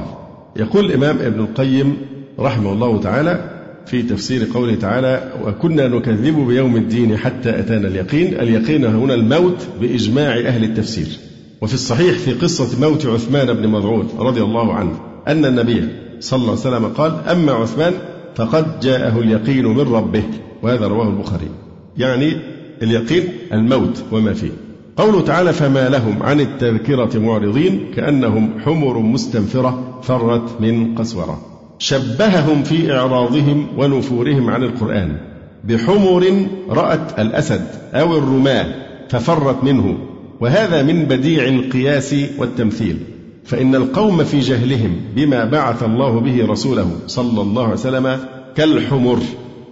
[0.56, 1.96] يقول الإمام ابن القيم
[2.38, 3.59] رحمه الله تعالى
[3.90, 8.40] في تفسير قوله تعالى وكنا نكذب بيوم الدين حتى أتانا اليقين.
[8.40, 11.06] اليقين هنا الموت بإجماع أهل التفسير.
[11.60, 15.88] وفي الصحيح في قصة موت عثمان بن مضعون رضي الله عنه أن النبي
[16.20, 17.92] صلى الله عليه وسلم قال أما عثمان
[18.34, 20.22] فقد جاءه اليقين من ربه.
[20.62, 21.48] وهذا رواه البخاري.
[21.96, 22.32] يعني
[22.82, 24.50] اليقين الموت وما فيه.
[24.96, 31.49] قوله تعالى فما لهم عن التذكرة معرضين كأنهم حمر مستنفرة فرت من قسورة.
[31.80, 35.16] شبههم في إعراضهم ونفورهم عن القرآن.
[35.64, 38.66] بحمر رأت الأسد أو الرماة
[39.08, 39.98] ففرت منه
[40.40, 42.96] وهذا من بديع القياس والتمثيل.
[43.44, 48.18] فإن القوم في جهلهم بما بعث الله به رسوله صلى الله عليه وسلم
[48.56, 49.18] كالحمر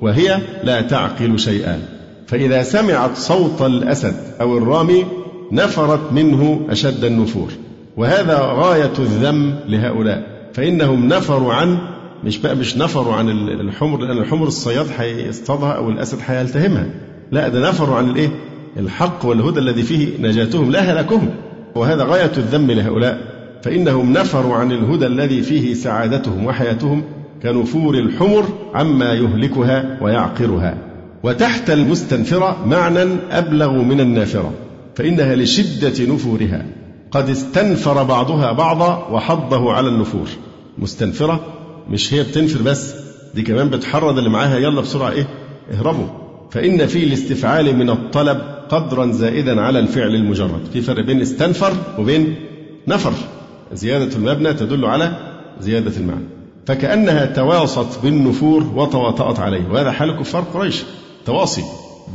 [0.00, 1.82] وهي لا تعقل شيئا.
[2.26, 5.04] فإذا سمعت صوت الأسد أو الرامي
[5.52, 7.48] نفرت منه أشد النفور.
[7.96, 11.78] وهذا غاية الذم لهؤلاء فإنهم نفروا عن
[12.24, 16.86] مش بقى مش نفروا عن الحمر لأن الحمر الصياد هيصطادها أو الأسد هيلتهمها
[17.32, 18.28] لا ده نفروا عن الإيه؟
[18.76, 20.70] الحق والهدى الذي فيه نجاتهم.
[20.70, 21.30] لا هلاكهم
[21.74, 23.18] وهذا غاية الذم لهؤلاء.
[23.62, 27.02] فإنهم نفروا عن الهدى الذي فيه سعادتهم وحياتهم
[27.42, 28.44] كنفور الحمر
[28.74, 30.78] عما يهلكها ويعقرها.
[31.22, 34.52] وتحت المستنفرة معنى أبلغ من النافرة.
[34.94, 36.66] فإنها لشدة نفورها.
[37.10, 40.26] قد استنفر بعضها بعضا وحضه على النفور.
[40.78, 41.40] مستنفرة
[41.90, 42.94] مش هي بتنفر بس
[43.34, 45.28] دي كمان بتحرض اللي معاها يلا بسرعة إيه؟
[45.72, 46.06] اهربوا.
[46.50, 50.60] فإن في الاستفعال من الطلب قدرا زائدا على الفعل المجرد.
[50.72, 52.34] في فرق بين استنفر وبين
[52.88, 53.12] نفر.
[53.72, 55.12] زيادة المبنى تدل على
[55.60, 56.24] زيادة المعنى.
[56.66, 59.68] فكأنها تواصت بالنفور وتواطأت عليه.
[59.70, 60.82] وهذا حال كفار قريش.
[61.26, 61.62] تواصي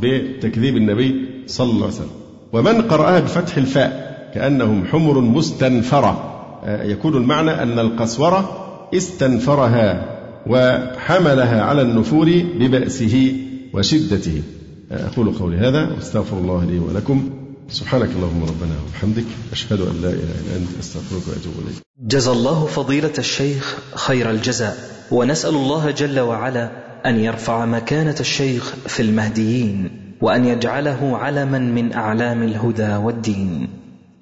[0.02, 2.10] بتكذيب النبي صلى الله عليه وسلم.
[2.52, 6.30] ومن قرأها بفتح الفاء كأنهم حمر مستنفرة.
[6.64, 8.63] آه، يكون المعنى أن القسورة
[8.94, 10.04] استنفرها
[10.46, 13.36] وحملها على النفور ببأسه
[13.74, 14.42] وشدته.
[14.90, 17.30] أقول قولي هذا واستغفر الله لي ولكم.
[17.68, 19.24] سبحانك اللهم ربنا وبحمدك.
[19.52, 21.76] أشهد أن لا إله إلا أنت أستغفرك وأتوب إليك.
[22.00, 24.76] جزى الله فضيلة الشيخ خير الجزاء.
[25.10, 26.70] ونسأل الله جل وعلا
[27.06, 33.68] أن يرفع مكانة الشيخ في المهديين وأن يجعله علما من أعلام الهدى والدين.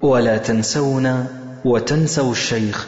[0.01, 1.27] ولا تنسونا
[1.65, 2.87] وتنسوا الشيخ